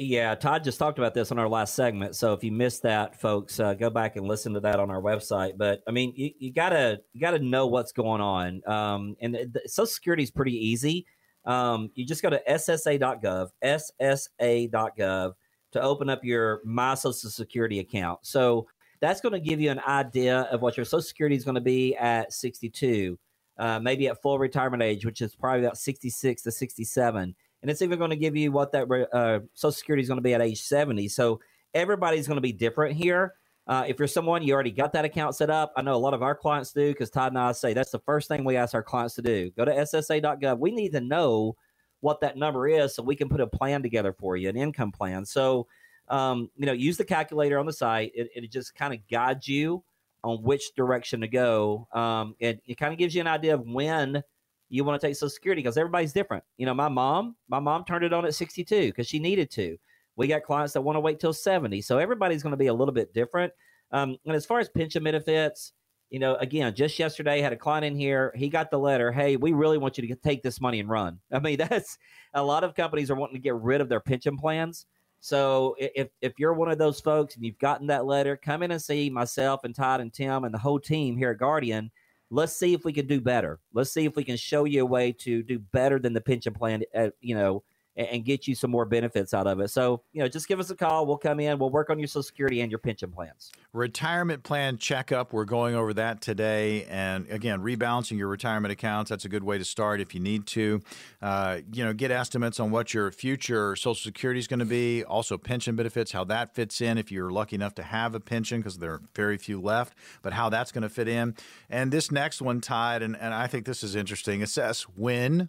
[0.00, 2.14] Yeah, Todd just talked about this on our last segment.
[2.14, 5.02] So if you missed that, folks, uh, go back and listen to that on our
[5.02, 5.58] website.
[5.58, 8.62] But I mean, you, you gotta you gotta know what's going on.
[8.64, 11.04] Um, and the, Social Security is pretty easy.
[11.44, 15.32] Um, you just go to SSA.gov, SSA.gov
[15.72, 18.20] to open up your My Social Security account.
[18.22, 18.68] So
[19.00, 21.60] that's going to give you an idea of what your Social Security is going to
[21.60, 23.18] be at 62,
[23.58, 27.82] uh, maybe at full retirement age, which is probably about 66 to 67 and it's
[27.82, 30.40] even going to give you what that uh, Social Security is going to be at
[30.40, 31.08] age 70.
[31.08, 31.40] So
[31.74, 33.34] everybody's going to be different here.
[33.66, 36.14] Uh, if you're someone you already got that account set up, I know a lot
[36.14, 38.74] of our clients do because Todd and I say that's the first thing we ask
[38.74, 39.50] our clients to do.
[39.50, 40.58] Go to SSA.gov.
[40.58, 41.54] We need to know
[42.00, 44.92] what that number is so we can put a plan together for you, an income
[44.92, 45.26] plan.
[45.26, 45.66] So,
[46.08, 48.12] um, you know, use the calculator on the site.
[48.14, 49.84] It, it just kind of guides you
[50.24, 51.88] on which direction to go.
[51.92, 54.22] Um, it, it kind of gives you an idea of when
[54.68, 56.44] you want to take Social Security because everybody's different.
[56.56, 59.76] You know, my mom, my mom turned it on at 62 because she needed to.
[60.16, 61.80] We got clients that want to wait till 70.
[61.82, 63.52] So everybody's going to be a little bit different.
[63.92, 65.72] Um, and as far as pension benefits,
[66.10, 68.32] you know, again, just yesterday had a client in here.
[68.34, 69.12] He got the letter.
[69.12, 71.20] Hey, we really want you to take this money and run.
[71.32, 71.98] I mean, that's
[72.34, 74.86] a lot of companies are wanting to get rid of their pension plans.
[75.20, 78.70] So if if you're one of those folks and you've gotten that letter, come in
[78.70, 81.90] and see myself and Todd and Tim and the whole team here at Guardian
[82.30, 83.58] let's see if we can do better.
[83.72, 86.54] Let's see if we can show you a way to do better than the pension
[86.54, 87.62] plan, uh, you know,
[87.98, 89.68] and, and, get you some more benefits out of it.
[89.68, 91.04] So, you know, just give us a call.
[91.04, 91.58] We'll come in.
[91.58, 93.50] We'll work on your Social Security and your pension plans.
[93.72, 95.32] Retirement plan checkup.
[95.32, 96.84] We're going over that today.
[96.84, 99.10] And again, rebalancing your retirement accounts.
[99.10, 100.80] That's a good way to start if you need to.
[101.20, 105.04] Uh, you know, get estimates on what your future Social Security is going to be.
[105.04, 108.60] Also, pension benefits, how that fits in if you're lucky enough to have a pension,
[108.60, 111.34] because there are very few left, but how that's going to fit in.
[111.68, 114.42] And this next one, Tide, and, and I think this is interesting.
[114.42, 115.48] Assess when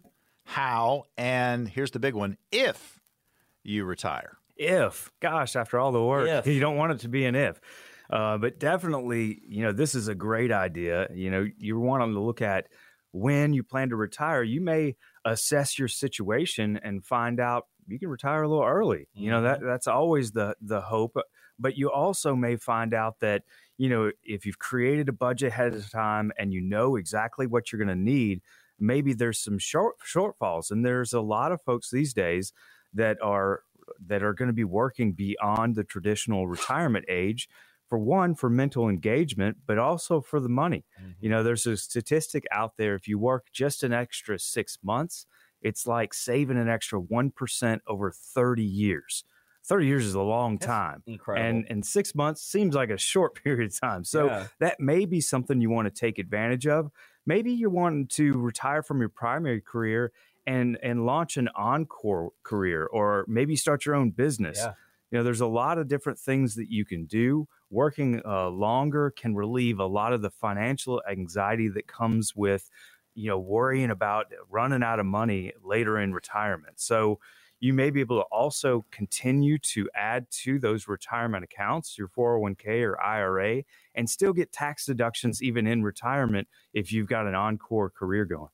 [0.49, 2.99] how, and here's the big one if
[3.63, 4.39] you retire.
[4.57, 6.47] If, gosh, after all the work, if.
[6.47, 7.61] you don't want it to be an if.
[8.09, 11.07] Uh, but definitely, you know, this is a great idea.
[11.13, 12.65] You know, you want to look at
[13.11, 14.41] when you plan to retire.
[14.41, 19.07] You may assess your situation and find out you can retire a little early.
[19.15, 19.23] Mm-hmm.
[19.23, 19.67] You know, that mm-hmm.
[19.67, 21.15] that's always the the hope.
[21.59, 23.43] But you also may find out that
[23.77, 27.71] you know if you've created a budget ahead of time and you know exactly what
[27.71, 28.41] you're going to need,
[28.79, 32.53] maybe there's some short shortfalls and there's a lot of folks these days
[32.93, 33.61] that are
[34.05, 37.49] that are going to be working beyond the traditional retirement age
[37.87, 41.11] for one for mental engagement but also for the money mm-hmm.
[41.19, 45.25] you know there's a statistic out there if you work just an extra 6 months
[45.61, 49.23] it's like saving an extra 1% over 30 years
[49.65, 51.03] 30 years is a long That's time.
[51.05, 51.47] Incredible.
[51.47, 54.03] And and 6 months seems like a short period of time.
[54.03, 54.47] So yeah.
[54.59, 56.91] that may be something you want to take advantage of
[57.25, 60.11] maybe you're wanting to retire from your primary career
[60.47, 64.57] and and launch an encore career or maybe start your own business.
[64.57, 64.73] Yeah.
[65.11, 67.47] You know, there's a lot of different things that you can do.
[67.71, 72.69] Working uh, longer can relieve a lot of the financial anxiety that comes with,
[73.15, 76.79] you know, worrying about running out of money later in retirement.
[76.79, 77.19] So,
[77.59, 82.83] you may be able to also continue to add to those retirement accounts, your 401k
[82.83, 83.63] or IRA,
[83.95, 88.49] and still get tax deductions even in retirement if you've got an encore career going.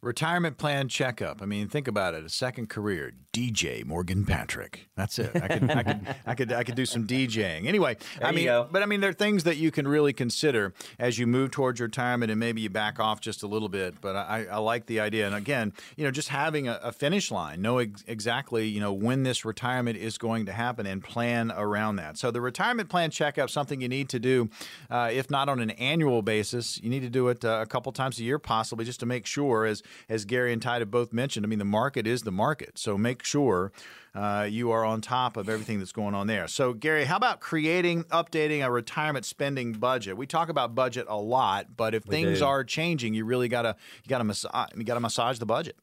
[0.00, 1.42] Retirement plan checkup.
[1.42, 2.24] I mean, think about it.
[2.24, 4.88] A second career, DJ Morgan Patrick.
[4.94, 5.32] That's it.
[5.34, 7.66] I could, I could, I could, I could do some DJing.
[7.66, 10.72] Anyway, There I mean, but I mean, there are things that you can really consider
[11.00, 14.00] as you move towards retirement, and maybe you back off just a little bit.
[14.00, 15.26] But I, I like the idea.
[15.26, 18.92] And again, you know, just having a, a finish line, know ex- exactly, you know,
[18.92, 22.18] when this retirement is going to happen, and plan around that.
[22.18, 24.48] So the retirement plan checkup, something you need to do,
[24.90, 27.90] uh, if not on an annual basis, you need to do it uh, a couple
[27.90, 31.12] times a year, possibly, just to make sure, as as Gary and Tide have both
[31.12, 31.44] mentioned.
[31.44, 33.72] I mean, the market is the market, so make sure
[34.14, 36.48] uh, you are on top of everything that's going on there.
[36.48, 40.16] So, Gary, how about creating, updating a retirement spending budget?
[40.16, 42.44] We talk about budget a lot, but if things do.
[42.44, 45.76] are changing, you really gotta you gotta massage you gotta massage the budget.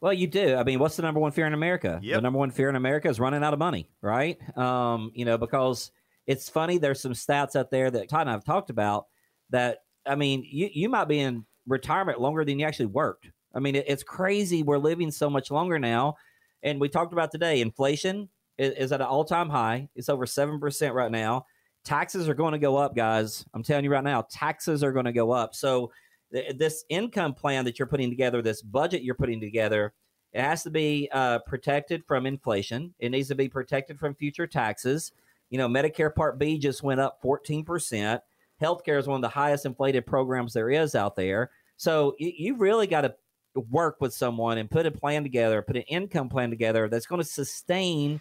[0.00, 0.56] Well, you do.
[0.56, 2.00] I mean, what's the number one fear in America?
[2.02, 2.16] Yep.
[2.16, 4.38] The number one fear in America is running out of money, right?
[4.56, 5.90] Um, you know, because
[6.26, 6.78] it's funny.
[6.78, 9.06] There's some stats out there that Todd and I have talked about
[9.50, 9.78] that.
[10.06, 13.30] I mean, you you might be in retirement longer than you actually worked.
[13.54, 14.62] I mean, it, it's crazy.
[14.62, 16.16] We're living so much longer now,
[16.62, 17.60] and we talked about today.
[17.60, 19.88] Inflation is, at an all time high.
[19.94, 21.46] It's over seven percent right now.
[21.84, 23.44] Taxes are going to go up, guys.
[23.54, 25.54] I'm telling you right now, taxes are going to go up.
[25.54, 25.90] So
[26.32, 29.94] th- this income plan that you're putting together, this budget you're putting together,
[30.32, 32.94] it has to be uh, protected from inflation.
[32.98, 35.12] It needs to be protected from future taxes.
[35.48, 38.20] You know, Medicare Part B just went up 14%.
[38.60, 41.50] Healthcare is one of the highest inflated programs there is out there.
[41.76, 43.14] So you, you really got to
[43.54, 47.20] work with someone and put a plan together, put an income plan together that's going
[47.20, 48.20] to sustain,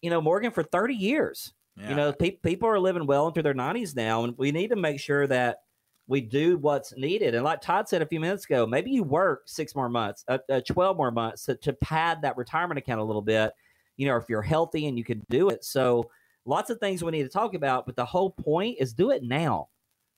[0.00, 1.52] you know, Morgan for 30 years.
[1.76, 1.90] Yeah.
[1.90, 4.76] You know, pe- people are living well into their 90s now, and we need to
[4.76, 5.58] make sure that
[6.10, 7.34] we do what's needed.
[7.34, 10.38] And like Todd said a few minutes ago, maybe you work six more months, uh,
[10.48, 13.52] uh, 12 more months to, to pad that retirement account a little bit,
[13.96, 15.64] you know, if you're healthy and you can do it.
[15.64, 16.10] So
[16.44, 19.22] lots of things we need to talk about, but the whole point is do it
[19.22, 19.68] now.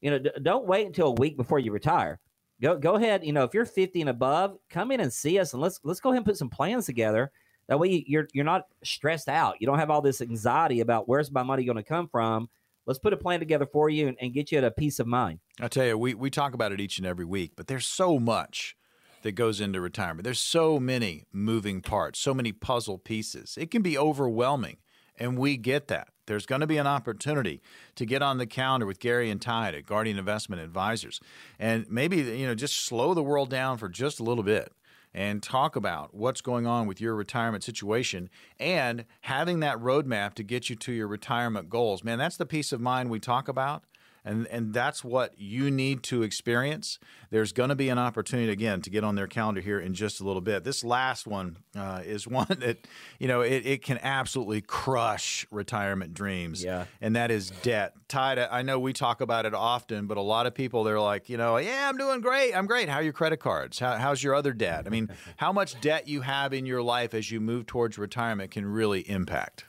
[0.01, 2.21] You know, d- don't wait until a week before you retire.
[2.63, 3.25] Go go ahead.
[3.25, 6.01] You know, if you're 50 and above, come in and see us, and let's let's
[6.01, 7.33] go ahead and put some plans together.
[7.69, 9.57] That way, you- you're you're not stressed out.
[9.61, 12.49] You don't have all this anxiety about where's my money going to come from.
[12.87, 15.07] Let's put a plan together for you and, and get you at a peace of
[15.07, 15.39] mind.
[15.61, 18.19] I tell you, we, we talk about it each and every week, but there's so
[18.19, 18.77] much
[19.23, 20.25] that goes into retirement.
[20.25, 23.57] There's so many moving parts, so many puzzle pieces.
[23.57, 24.79] It can be overwhelming,
[25.17, 26.09] and we get that.
[26.27, 27.61] There's going to be an opportunity
[27.97, 31.21] to get on the calendar with Gary and Tide at Guardian Investment Advisors,
[31.59, 34.73] and maybe you know just slow the world down for just a little bit
[35.15, 40.43] and talk about what's going on with your retirement situation and having that roadmap to
[40.43, 42.03] get you to your retirement goals.
[42.03, 43.85] Man, that's the peace of mind we talk about.
[44.25, 46.99] And, and that's what you need to experience.
[47.31, 50.21] There's going to be an opportunity again to get on their calendar here in just
[50.21, 50.65] a little bit.
[50.65, 52.87] This last one uh, is one that
[53.19, 56.63] you know it, it can absolutely crush retirement dreams.
[56.63, 56.85] Yeah.
[57.01, 57.95] and that is debt.
[58.09, 61.29] Tide, I know we talk about it often, but a lot of people they're like,
[61.29, 62.53] you know, yeah, I'm doing great.
[62.53, 62.89] I'm great.
[62.89, 63.79] How are your credit cards?
[63.79, 64.87] How, how's your other debt?
[64.87, 68.51] I mean, how much debt you have in your life as you move towards retirement
[68.51, 69.65] can really impact.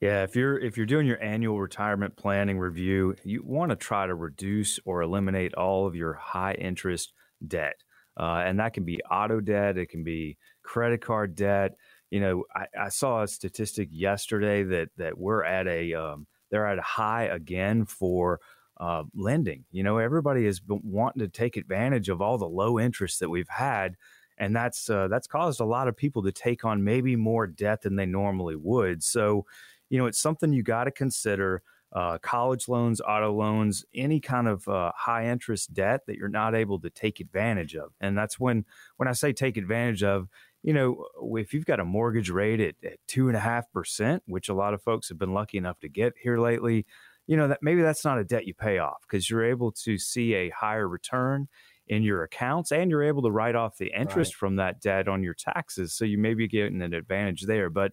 [0.00, 4.06] Yeah, if you're if you're doing your annual retirement planning review, you want to try
[4.06, 7.14] to reduce or eliminate all of your high interest
[7.46, 7.82] debt,
[8.18, 11.76] uh, and that can be auto debt, it can be credit card debt.
[12.10, 16.66] You know, I, I saw a statistic yesterday that that we're at a um, they're
[16.66, 18.40] at a high again for
[18.78, 19.64] uh, lending.
[19.70, 23.48] You know, everybody been wanting to take advantage of all the low interest that we've
[23.48, 23.96] had,
[24.36, 27.80] and that's uh, that's caused a lot of people to take on maybe more debt
[27.80, 29.02] than they normally would.
[29.02, 29.46] So
[29.88, 31.62] you know, it's something you got to consider.
[31.92, 36.54] Uh, college loans, auto loans, any kind of uh, high interest debt that you're not
[36.54, 38.64] able to take advantage of, and that's when
[38.96, 40.28] when I say take advantage of,
[40.64, 41.06] you know,
[41.38, 44.54] if you've got a mortgage rate at, at two and a half percent, which a
[44.54, 46.84] lot of folks have been lucky enough to get here lately,
[47.28, 49.96] you know that maybe that's not a debt you pay off because you're able to
[49.96, 51.46] see a higher return
[51.86, 55.22] in your accounts and you're able to write off the interest from that debt on
[55.22, 57.92] your taxes, so you may be getting an advantage there, but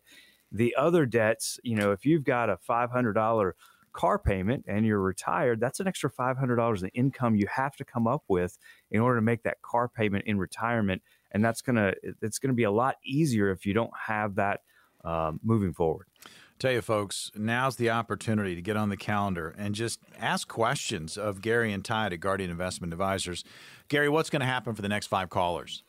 [0.53, 3.51] the other debts, you know, if you've got a $500
[3.91, 8.07] car payment and you're retired, that's an extra $500 in income you have to come
[8.07, 8.57] up with
[8.91, 11.01] in order to make that car payment in retirement.
[11.31, 14.35] And that's going to, it's going to be a lot easier if you don't have
[14.35, 14.61] that
[15.03, 16.07] um, moving forward.
[16.59, 21.17] Tell you, folks, now's the opportunity to get on the calendar and just ask questions
[21.17, 23.43] of Gary and Ty at Guardian Investment Advisors.
[23.89, 25.83] Gary, what's going to happen for the next five callers?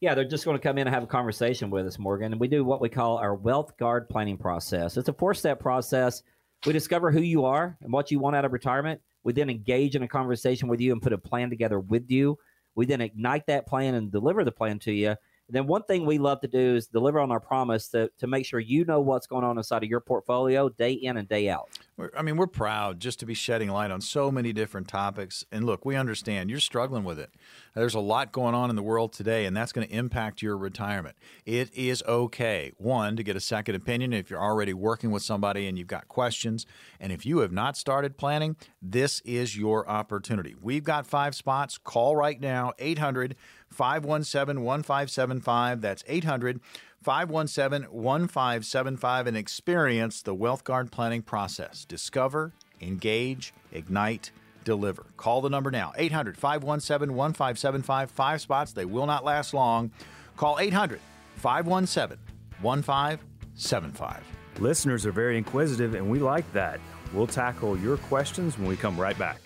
[0.00, 2.32] Yeah, they're just going to come in and have a conversation with us, Morgan.
[2.32, 4.96] And we do what we call our wealth guard planning process.
[4.96, 6.22] It's a four step process.
[6.66, 9.00] We discover who you are and what you want out of retirement.
[9.24, 12.36] We then engage in a conversation with you and put a plan together with you.
[12.74, 15.16] We then ignite that plan and deliver the plan to you.
[15.48, 18.26] And then one thing we love to do is deliver on our promise to, to
[18.26, 21.48] make sure you know what's going on inside of your portfolio day in and day
[21.48, 21.68] out.
[22.14, 25.44] I mean, we're proud just to be shedding light on so many different topics.
[25.50, 27.30] And look, we understand you're struggling with it.
[27.74, 30.58] There's a lot going on in the world today, and that's going to impact your
[30.58, 31.16] retirement.
[31.46, 35.66] It is okay, one, to get a second opinion if you're already working with somebody
[35.68, 36.66] and you've got questions.
[37.00, 40.54] And if you have not started planning, this is your opportunity.
[40.60, 41.78] We've got five spots.
[41.78, 43.36] Call right now, 800
[43.76, 45.80] 517 1575.
[45.80, 46.60] That's 800
[47.02, 51.84] 517 1575 and experience the Wealth Guard planning process.
[51.84, 54.32] Discover, engage, ignite,
[54.64, 55.06] deliver.
[55.16, 58.10] Call the number now 800 517 1575.
[58.10, 59.92] Five spots, they will not last long.
[60.36, 61.00] Call 800
[61.36, 62.18] 517
[62.62, 64.24] 1575.
[64.58, 66.80] Listeners are very inquisitive, and we like that.
[67.12, 69.45] We'll tackle your questions when we come right back.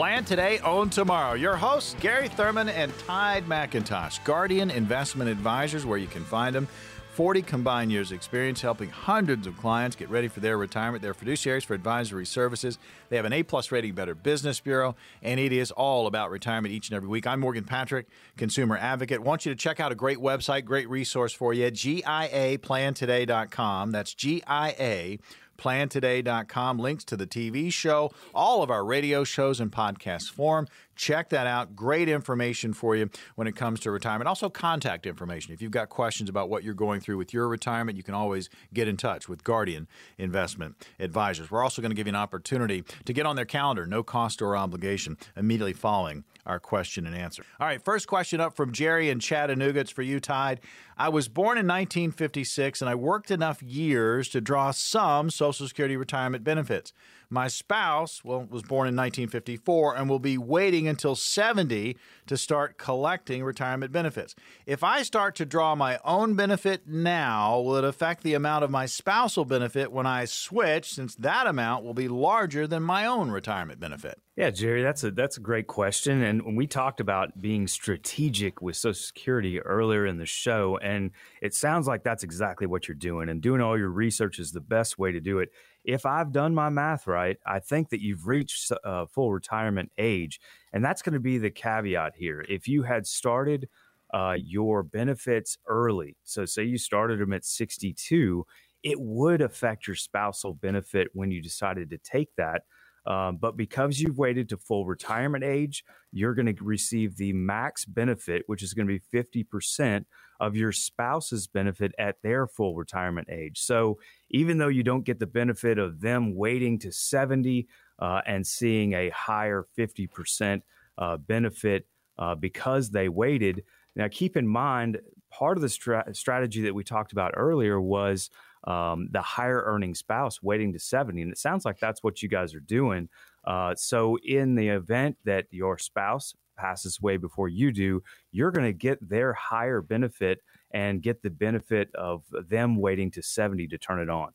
[0.00, 1.34] Plan today, own tomorrow.
[1.34, 6.66] Your hosts, Gary Thurman and Tide McIntosh, Guardian Investment Advisors, where you can find them.
[7.12, 11.02] 40 combined years experience helping hundreds of clients get ready for their retirement.
[11.02, 12.78] They're fiduciaries for advisory services.
[13.10, 16.72] They have an A plus rating Better Business Bureau, and it is all about retirement
[16.72, 17.26] each and every week.
[17.26, 18.06] I'm Morgan Patrick,
[18.38, 19.20] consumer advocate.
[19.20, 23.90] Want you to check out a great website, great resource for you, GIAplantoday.com.
[23.90, 25.18] That's GIA
[25.60, 26.78] plantoday.com.
[26.78, 30.66] Links to the TV show, all of our radio shows and podcast form.
[30.96, 31.74] Check that out.
[31.74, 34.28] Great information for you when it comes to retirement.
[34.28, 35.54] Also, contact information.
[35.54, 38.50] If you've got questions about what you're going through with your retirement, you can always
[38.74, 39.88] get in touch with Guardian
[40.18, 41.50] Investment Advisors.
[41.50, 44.42] We're also going to give you an opportunity to get on their calendar, no cost
[44.42, 47.44] or obligation, immediately following our question and answer.
[47.58, 49.80] All right, first question up from Jerry in Chattanooga.
[49.80, 50.60] It's for you, Tide.
[50.96, 55.96] I was born in 1956 and I worked enough years to draw some Social Security
[55.96, 56.92] retirement benefits.
[57.32, 62.76] My spouse, well, was born in 1954 and will be waiting until 70 to start
[62.76, 64.34] collecting retirement benefits.
[64.66, 68.70] If I start to draw my own benefit now, will it affect the amount of
[68.70, 73.30] my spousal benefit when I switch since that amount will be larger than my own
[73.30, 74.18] retirement benefit?
[74.40, 76.22] Yeah, Jerry, that's a that's a great question.
[76.22, 81.10] And when we talked about being strategic with Social Security earlier in the show, and
[81.42, 83.28] it sounds like that's exactly what you're doing.
[83.28, 85.50] And doing all your research is the best way to do it
[85.84, 90.40] if I've done my math right, I think that you've reached uh, full retirement age.
[90.72, 92.42] And that's going to be the caveat here.
[92.48, 93.68] If you had started
[94.14, 98.46] uh, your benefits early, so say you started them at 62,
[98.82, 102.62] it would affect your spousal benefit when you decided to take that.
[103.06, 107.84] Um, but because you've waited to full retirement age, you're going to receive the max
[107.84, 110.04] benefit, which is going to be 50%
[110.40, 113.60] of your spouse's benefit at their full retirement age.
[113.60, 113.98] So
[114.30, 118.94] even though you don't get the benefit of them waiting to 70 uh, and seeing
[118.94, 120.62] a higher 50%
[120.98, 121.86] uh, benefit
[122.18, 123.64] uh, because they waited,
[123.96, 124.98] now keep in mind,
[125.30, 128.30] part of the stra- strategy that we talked about earlier was
[128.64, 131.22] um, the higher earning spouse waiting to 70.
[131.22, 133.08] And it sounds like that's what you guys are doing.
[133.44, 138.02] Uh, so, in the event that your spouse passes away before you do,
[138.32, 140.42] you're going to get their higher benefit
[140.72, 144.32] and get the benefit of them waiting to 70 to turn it on.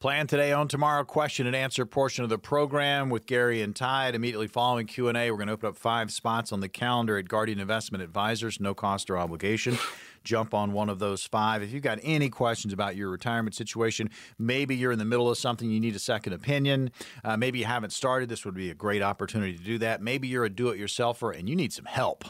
[0.00, 4.14] Plan today own tomorrow question and answer portion of the program with Gary and Tide.
[4.14, 7.60] Immediately following Q&A, we're going to open up five spots on the calendar at Guardian
[7.60, 9.76] Investment Advisors, no cost or obligation.
[10.24, 11.62] Jump on one of those five.
[11.62, 14.08] If you've got any questions about your retirement situation,
[14.38, 16.92] maybe you're in the middle of something, you need a second opinion.
[17.22, 18.30] Uh, maybe you haven't started.
[18.30, 20.00] This would be a great opportunity to do that.
[20.00, 22.24] Maybe you're a do-it-yourselfer and you need some help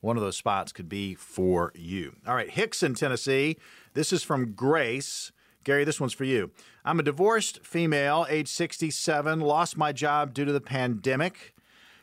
[0.00, 2.14] one of those spots could be for you.
[2.26, 3.56] All right, Hixson, Tennessee.
[3.94, 5.32] This is from Grace.
[5.66, 6.52] Gary, this one's for you.
[6.84, 11.56] I'm a divorced female, age 67, lost my job due to the pandemic.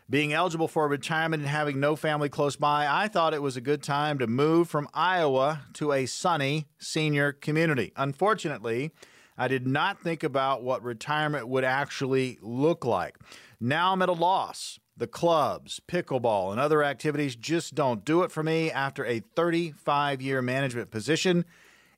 [0.10, 3.62] Being eligible for retirement and having no family close by, I thought it was a
[3.62, 7.94] good time to move from Iowa to a sunny senior community.
[7.96, 8.92] Unfortunately,
[9.38, 13.18] I did not think about what retirement would actually look like.
[13.62, 14.78] Now I'm at a loss.
[14.98, 20.22] The clubs, pickleball, and other activities just don't do it for me after a 35
[20.22, 21.46] year management position.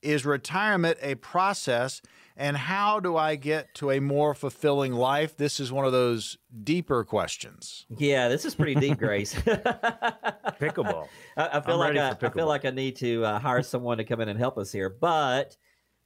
[0.05, 2.01] Is retirement a process?
[2.37, 5.37] And how do I get to a more fulfilling life?
[5.37, 7.85] This is one of those deeper questions.
[7.89, 9.33] Yeah, this is pretty deep, Grace.
[10.59, 11.07] pickleball.
[11.37, 13.97] I, I feel I'm like I, I, feel like I need to uh, hire someone
[13.97, 14.89] to come in and help us here.
[14.89, 15.55] But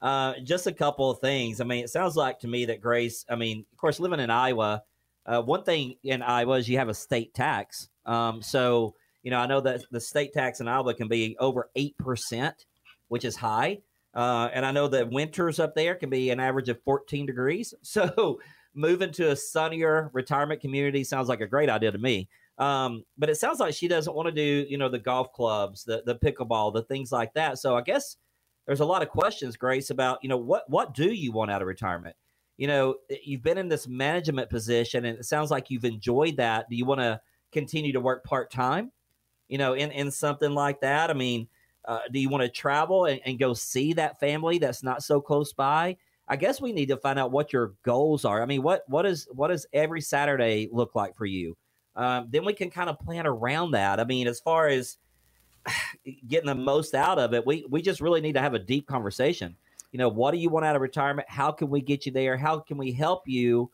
[0.01, 1.59] Uh, just a couple of things.
[1.59, 3.25] I mean, it sounds like to me that Grace.
[3.29, 4.83] I mean, of course, living in Iowa,
[5.25, 7.89] uh, one thing in Iowa is you have a state tax.
[8.05, 11.69] Um, so you know, I know that the state tax in Iowa can be over
[11.75, 12.65] eight percent,
[13.09, 13.79] which is high.
[14.13, 17.73] Uh, and I know that winters up there can be an average of 14 degrees.
[17.83, 18.39] So
[18.75, 22.29] moving to a sunnier retirement community sounds like a great idea to me.
[22.57, 25.85] Um, but it sounds like she doesn't want to do, you know, the golf clubs,
[25.85, 27.57] the the pickleball, the things like that.
[27.57, 28.17] So I guess
[28.67, 31.61] there's a lot of questions, Grace, about you know what what do you want out
[31.61, 32.15] of retirement?
[32.57, 36.69] You know, you've been in this management position, and it sounds like you've enjoyed that.
[36.69, 37.21] Do you want to
[37.53, 38.91] continue to work part time?
[39.47, 41.09] You know, in in something like that.
[41.09, 41.47] I mean,
[41.85, 45.21] uh, do you want to travel and, and go see that family that's not so
[45.21, 45.97] close by?
[46.27, 48.41] I guess we need to find out what your goals are.
[48.41, 51.55] I mean, what what is what does every Saturday look like for you?
[51.99, 53.99] um, then we can kind of plan around that.
[53.99, 54.97] I mean, as far as
[56.27, 58.87] getting the most out of it, we we just really need to have a deep
[58.87, 59.55] conversation.
[59.91, 61.27] You know, what do you want out of retirement?
[61.29, 62.37] How can we get you there?
[62.37, 63.69] How can we help you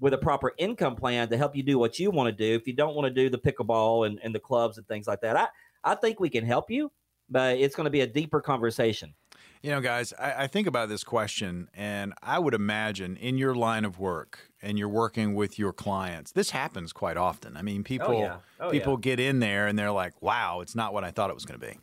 [0.00, 2.56] with a proper income plan to help you do what you want to do?
[2.56, 5.20] If you don't want to do the pickleball and, and the clubs and things like
[5.20, 5.48] that, I,
[5.84, 6.90] I think we can help you,
[7.30, 9.14] but it's going to be a deeper conversation.
[9.62, 13.54] You know, guys, I, I, think about this question, and I would imagine in your
[13.54, 17.58] line of work and you're working with your clients, this happens quite often.
[17.58, 18.36] I mean, people oh, yeah.
[18.58, 19.00] oh, people yeah.
[19.02, 21.60] get in there and they're like, "Wow, it's not what I thought it was going
[21.60, 21.78] to be."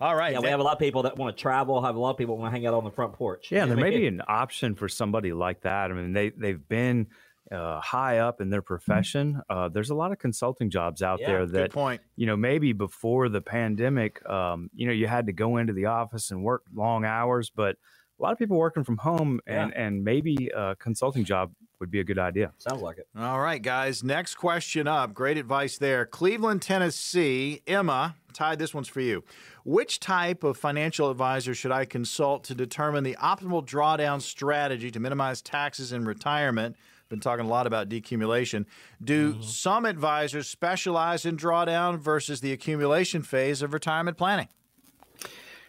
[0.00, 0.32] All right.
[0.32, 1.82] Yeah, we have a lot of people that want to travel.
[1.82, 3.50] Have a lot of people want to hang out on the front porch.
[3.50, 5.90] Yeah, there may be an option for somebody like that.
[5.90, 7.08] I mean, they they've been
[7.50, 9.40] uh, high up in their profession.
[9.50, 12.00] Uh, there's a lot of consulting jobs out yeah, there that, point.
[12.16, 15.86] you know, maybe before the pandemic, um, you know, you had to go into the
[15.86, 17.76] office and work long hours, but
[18.18, 19.82] a lot of people working from home and, yeah.
[19.82, 22.52] and maybe a consulting job would be a good idea.
[22.58, 23.08] Sounds like it.
[23.18, 24.04] All right, guys.
[24.04, 25.12] Next question up.
[25.12, 26.06] Great advice there.
[26.06, 27.60] Cleveland, Tennessee.
[27.66, 29.24] Emma, Ty, this one's for you.
[29.64, 35.00] Which type of financial advisor should I consult to determine the optimal drawdown strategy to
[35.00, 36.76] minimize taxes in retirement?
[37.12, 38.64] Been talking a lot about decumulation.
[39.04, 39.42] Do mm-hmm.
[39.42, 44.48] some advisors specialize in drawdown versus the accumulation phase of retirement planning?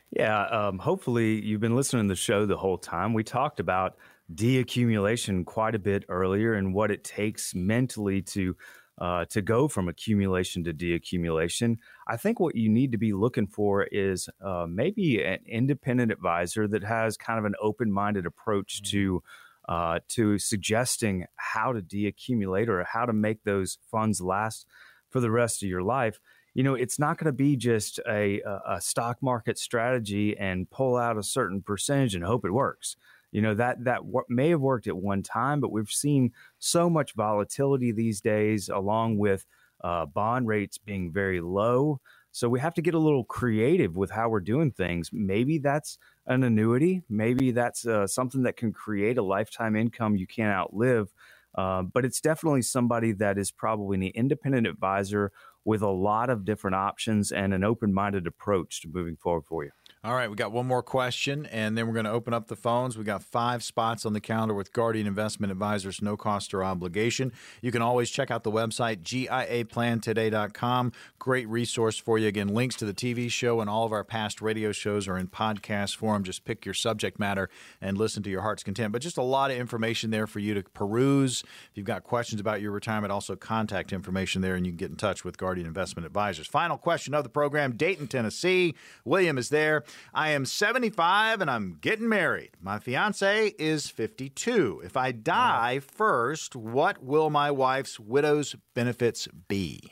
[0.10, 3.14] Yeah, um, hopefully you've been listening to the show the whole time.
[3.14, 3.98] We talked about
[4.34, 8.56] deaccumulation quite a bit earlier and what it takes mentally to
[9.00, 11.78] uh, to go from accumulation to deaccumulation.
[12.08, 16.68] I think what you need to be looking for is uh, maybe an independent advisor
[16.68, 18.91] that has kind of an open minded approach mm-hmm.
[18.91, 19.24] to
[19.70, 24.68] uh, to suggesting how to deaccumulate or how to make those funds last
[25.09, 26.20] for the rest of your life.
[26.53, 30.97] You know, it's not going to be just a, a stock market strategy and pull
[30.97, 32.95] out a certain percentage and hope it works.
[33.32, 37.16] You know that that may have worked at one time, but we've seen so much
[37.16, 39.43] volatility these days, along with
[39.84, 41.99] uh, bond rates being very low.
[42.32, 45.09] So we have to get a little creative with how we're doing things.
[45.11, 45.97] Maybe that's
[46.28, 47.03] an annuity.
[47.09, 51.13] Maybe that's uh, something that can create a lifetime income you can't outlive.
[51.55, 55.32] Uh, but it's definitely somebody that is probably an independent advisor
[55.65, 59.63] with a lot of different options and an open minded approach to moving forward for
[59.63, 59.71] you.
[60.06, 62.58] All right, we got one more question, and then we're going to open up the
[62.58, 62.97] phones.
[62.97, 67.32] We got five spots on the calendar with Guardian Investment Advisors, no cost or obligation.
[67.62, 70.91] You can always check out the website, giaplantoday.com.
[71.20, 72.28] Great resource for you.
[72.28, 75.30] Again, links to the TV show and all of our past radio shows are in
[75.30, 76.26] podcast form.
[76.26, 77.49] Just pick your subject matter
[77.80, 78.91] and listen to your heart's content.
[78.91, 81.43] But just a lot of information there for you to peruse.
[81.43, 84.89] If you've got questions about your retirement, also contact information there, and you can get
[84.89, 86.45] in touch with Guardian Investment Advisors.
[86.45, 88.76] Final question of the program Dayton, Tennessee.
[89.06, 89.86] William is there.
[90.14, 92.52] I am 75 and I'm getting married.
[92.62, 94.82] My fiance is 52.
[94.84, 99.91] If I die first, what will my wife's widow's benefits be?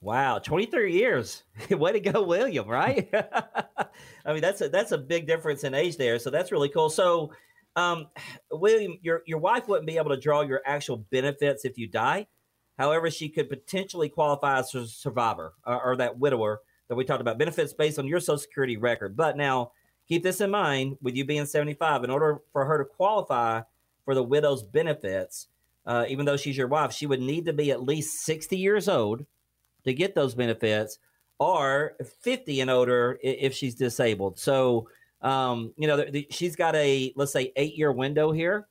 [0.00, 1.44] Wow, 23 years.
[1.70, 3.08] Way to go, William, right?
[4.24, 6.18] I mean, that's a that's a big difference in age there.
[6.18, 6.88] So that's really cool.
[6.88, 7.32] So
[7.76, 8.08] um,
[8.50, 12.26] William, your your wife wouldn't be able to draw your actual benefits if you die.
[12.78, 16.60] However, she could potentially qualify as a survivor or, or that widower
[16.90, 19.16] that we talked about benefits based on your social security record.
[19.16, 19.70] But now
[20.08, 23.62] keep this in mind with you being 75, in order for her to qualify
[24.04, 25.46] for the widow's benefits,
[25.86, 28.88] uh, even though she's your wife, she would need to be at least 60 years
[28.88, 29.24] old
[29.84, 30.98] to get those benefits
[31.38, 34.36] or 50 and older if she's disabled.
[34.36, 34.88] So,
[35.22, 38.66] um, you know, the, the, she's got a, let's say, eight year window here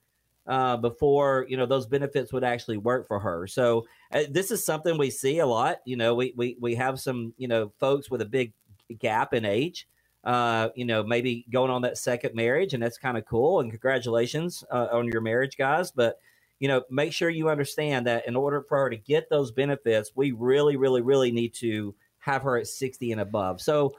[0.49, 3.47] uh, before you know those benefits would actually work for her.
[3.47, 5.77] So uh, this is something we see a lot.
[5.85, 8.51] You know, we we we have some you know folks with a big
[8.97, 9.87] gap in age.
[10.23, 13.61] Uh, you know, maybe going on that second marriage, and that's kind of cool.
[13.61, 15.91] And congratulations uh, on your marriage, guys.
[15.91, 16.17] But
[16.59, 20.11] you know, make sure you understand that in order for her to get those benefits,
[20.15, 23.61] we really, really, really need to have her at 60 and above.
[23.61, 23.93] So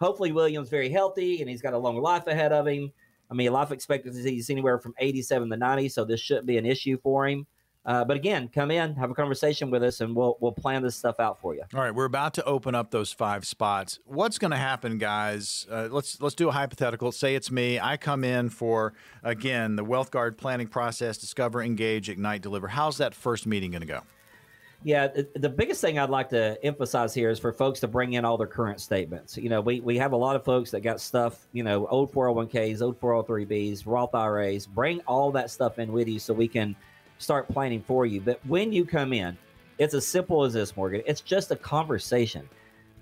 [0.00, 2.90] hopefully William's very healthy and he's got a long life ahead of him.
[3.30, 6.66] I mean, life expectancy is anywhere from 87 to 90, so this shouldn't be an
[6.66, 7.46] issue for him.
[7.86, 10.96] Uh, but again, come in, have a conversation with us, and we'll we'll plan this
[10.96, 11.62] stuff out for you.
[11.72, 14.00] All right, we're about to open up those five spots.
[14.04, 15.68] What's going to happen, guys?
[15.70, 17.12] Uh, let's let's do a hypothetical.
[17.12, 17.78] Say it's me.
[17.78, 22.66] I come in for again the Wealth Guard planning process: discover, engage, ignite, deliver.
[22.66, 24.02] How's that first meeting going to go?
[24.82, 28.24] Yeah, the biggest thing I'd like to emphasize here is for folks to bring in
[28.24, 29.36] all their current statements.
[29.36, 32.12] You know, we, we have a lot of folks that got stuff, you know, old
[32.12, 34.66] 401ks, old 403bs, Roth IRAs.
[34.66, 36.76] Bring all that stuff in with you so we can
[37.18, 38.20] start planning for you.
[38.20, 39.36] But when you come in,
[39.78, 41.02] it's as simple as this, Morgan.
[41.06, 42.48] It's just a conversation.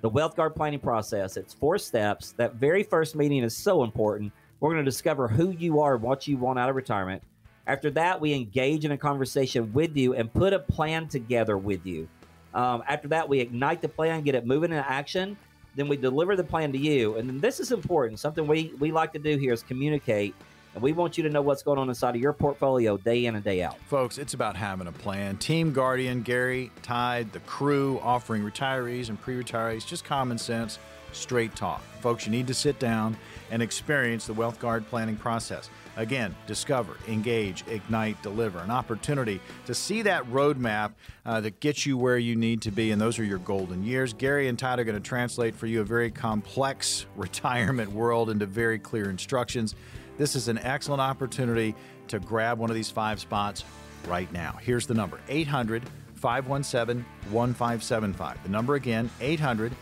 [0.01, 2.33] The Wealth Guard planning process, it's four steps.
[2.33, 4.33] That very first meeting is so important.
[4.61, 7.23] We're going to discover who you are, what you want out of retirement.
[7.67, 11.87] After that, we engage in a conversation with you and put a plan together with
[11.87, 12.09] you.
[12.53, 15.37] Um, after that, we ignite the plan, get it moving into action.
[15.75, 17.17] Then we deliver the plan to you.
[17.17, 18.21] And then this is important.
[18.21, 20.35] Something we, we like to do here is communicate
[20.75, 23.37] and we want you to know what's going on inside of your portfolio day in
[23.37, 23.79] and day out.
[23.87, 25.37] Folks, it's about having a plan.
[25.37, 30.81] Team Guardian, Gary, Tide, the crew offering retirees and pre retirees just common sense,
[31.13, 31.81] straight talk.
[32.01, 33.17] Folks, you need to sit down
[33.53, 35.71] and experience the Wealth Guard planning process.
[35.97, 38.59] Again, discover, engage, ignite, deliver.
[38.59, 40.93] An opportunity to see that roadmap
[41.25, 44.13] uh, that gets you where you need to be, and those are your golden years.
[44.13, 48.47] Gary and Todd are going to translate for you a very complex retirement world into
[48.47, 49.75] very clear instructions.
[50.19, 51.75] This is an excellent opportunity
[52.09, 53.65] to grab one of these five spots
[54.07, 54.59] right now.
[54.61, 55.83] Here's the number 800
[56.15, 58.43] 517 1575.
[58.43, 59.73] The number again 800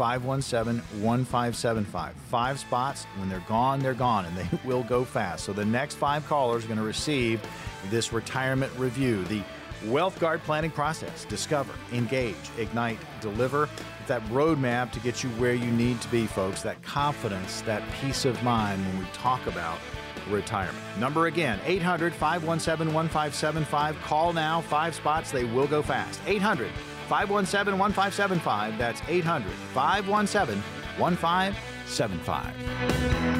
[0.00, 2.14] 517 1575.
[2.30, 3.04] Five spots.
[3.18, 5.44] When they're gone, they're gone, and they will go fast.
[5.44, 7.42] So the next five callers are going to receive
[7.90, 9.22] this retirement review.
[9.24, 9.42] The
[9.84, 11.26] Wealth Guard planning process.
[11.26, 13.68] Discover, engage, ignite, deliver.
[14.06, 16.62] That roadmap to get you where you need to be, folks.
[16.62, 19.78] That confidence, that peace of mind when we talk about
[20.30, 20.78] retirement.
[20.98, 24.00] Number again, 800 517 1575.
[24.00, 24.62] Call now.
[24.62, 25.30] Five spots.
[25.30, 26.20] They will go fast.
[26.26, 26.70] 800
[27.10, 28.78] 517 1575.
[28.78, 30.62] That's 800 517
[30.96, 33.39] 1575.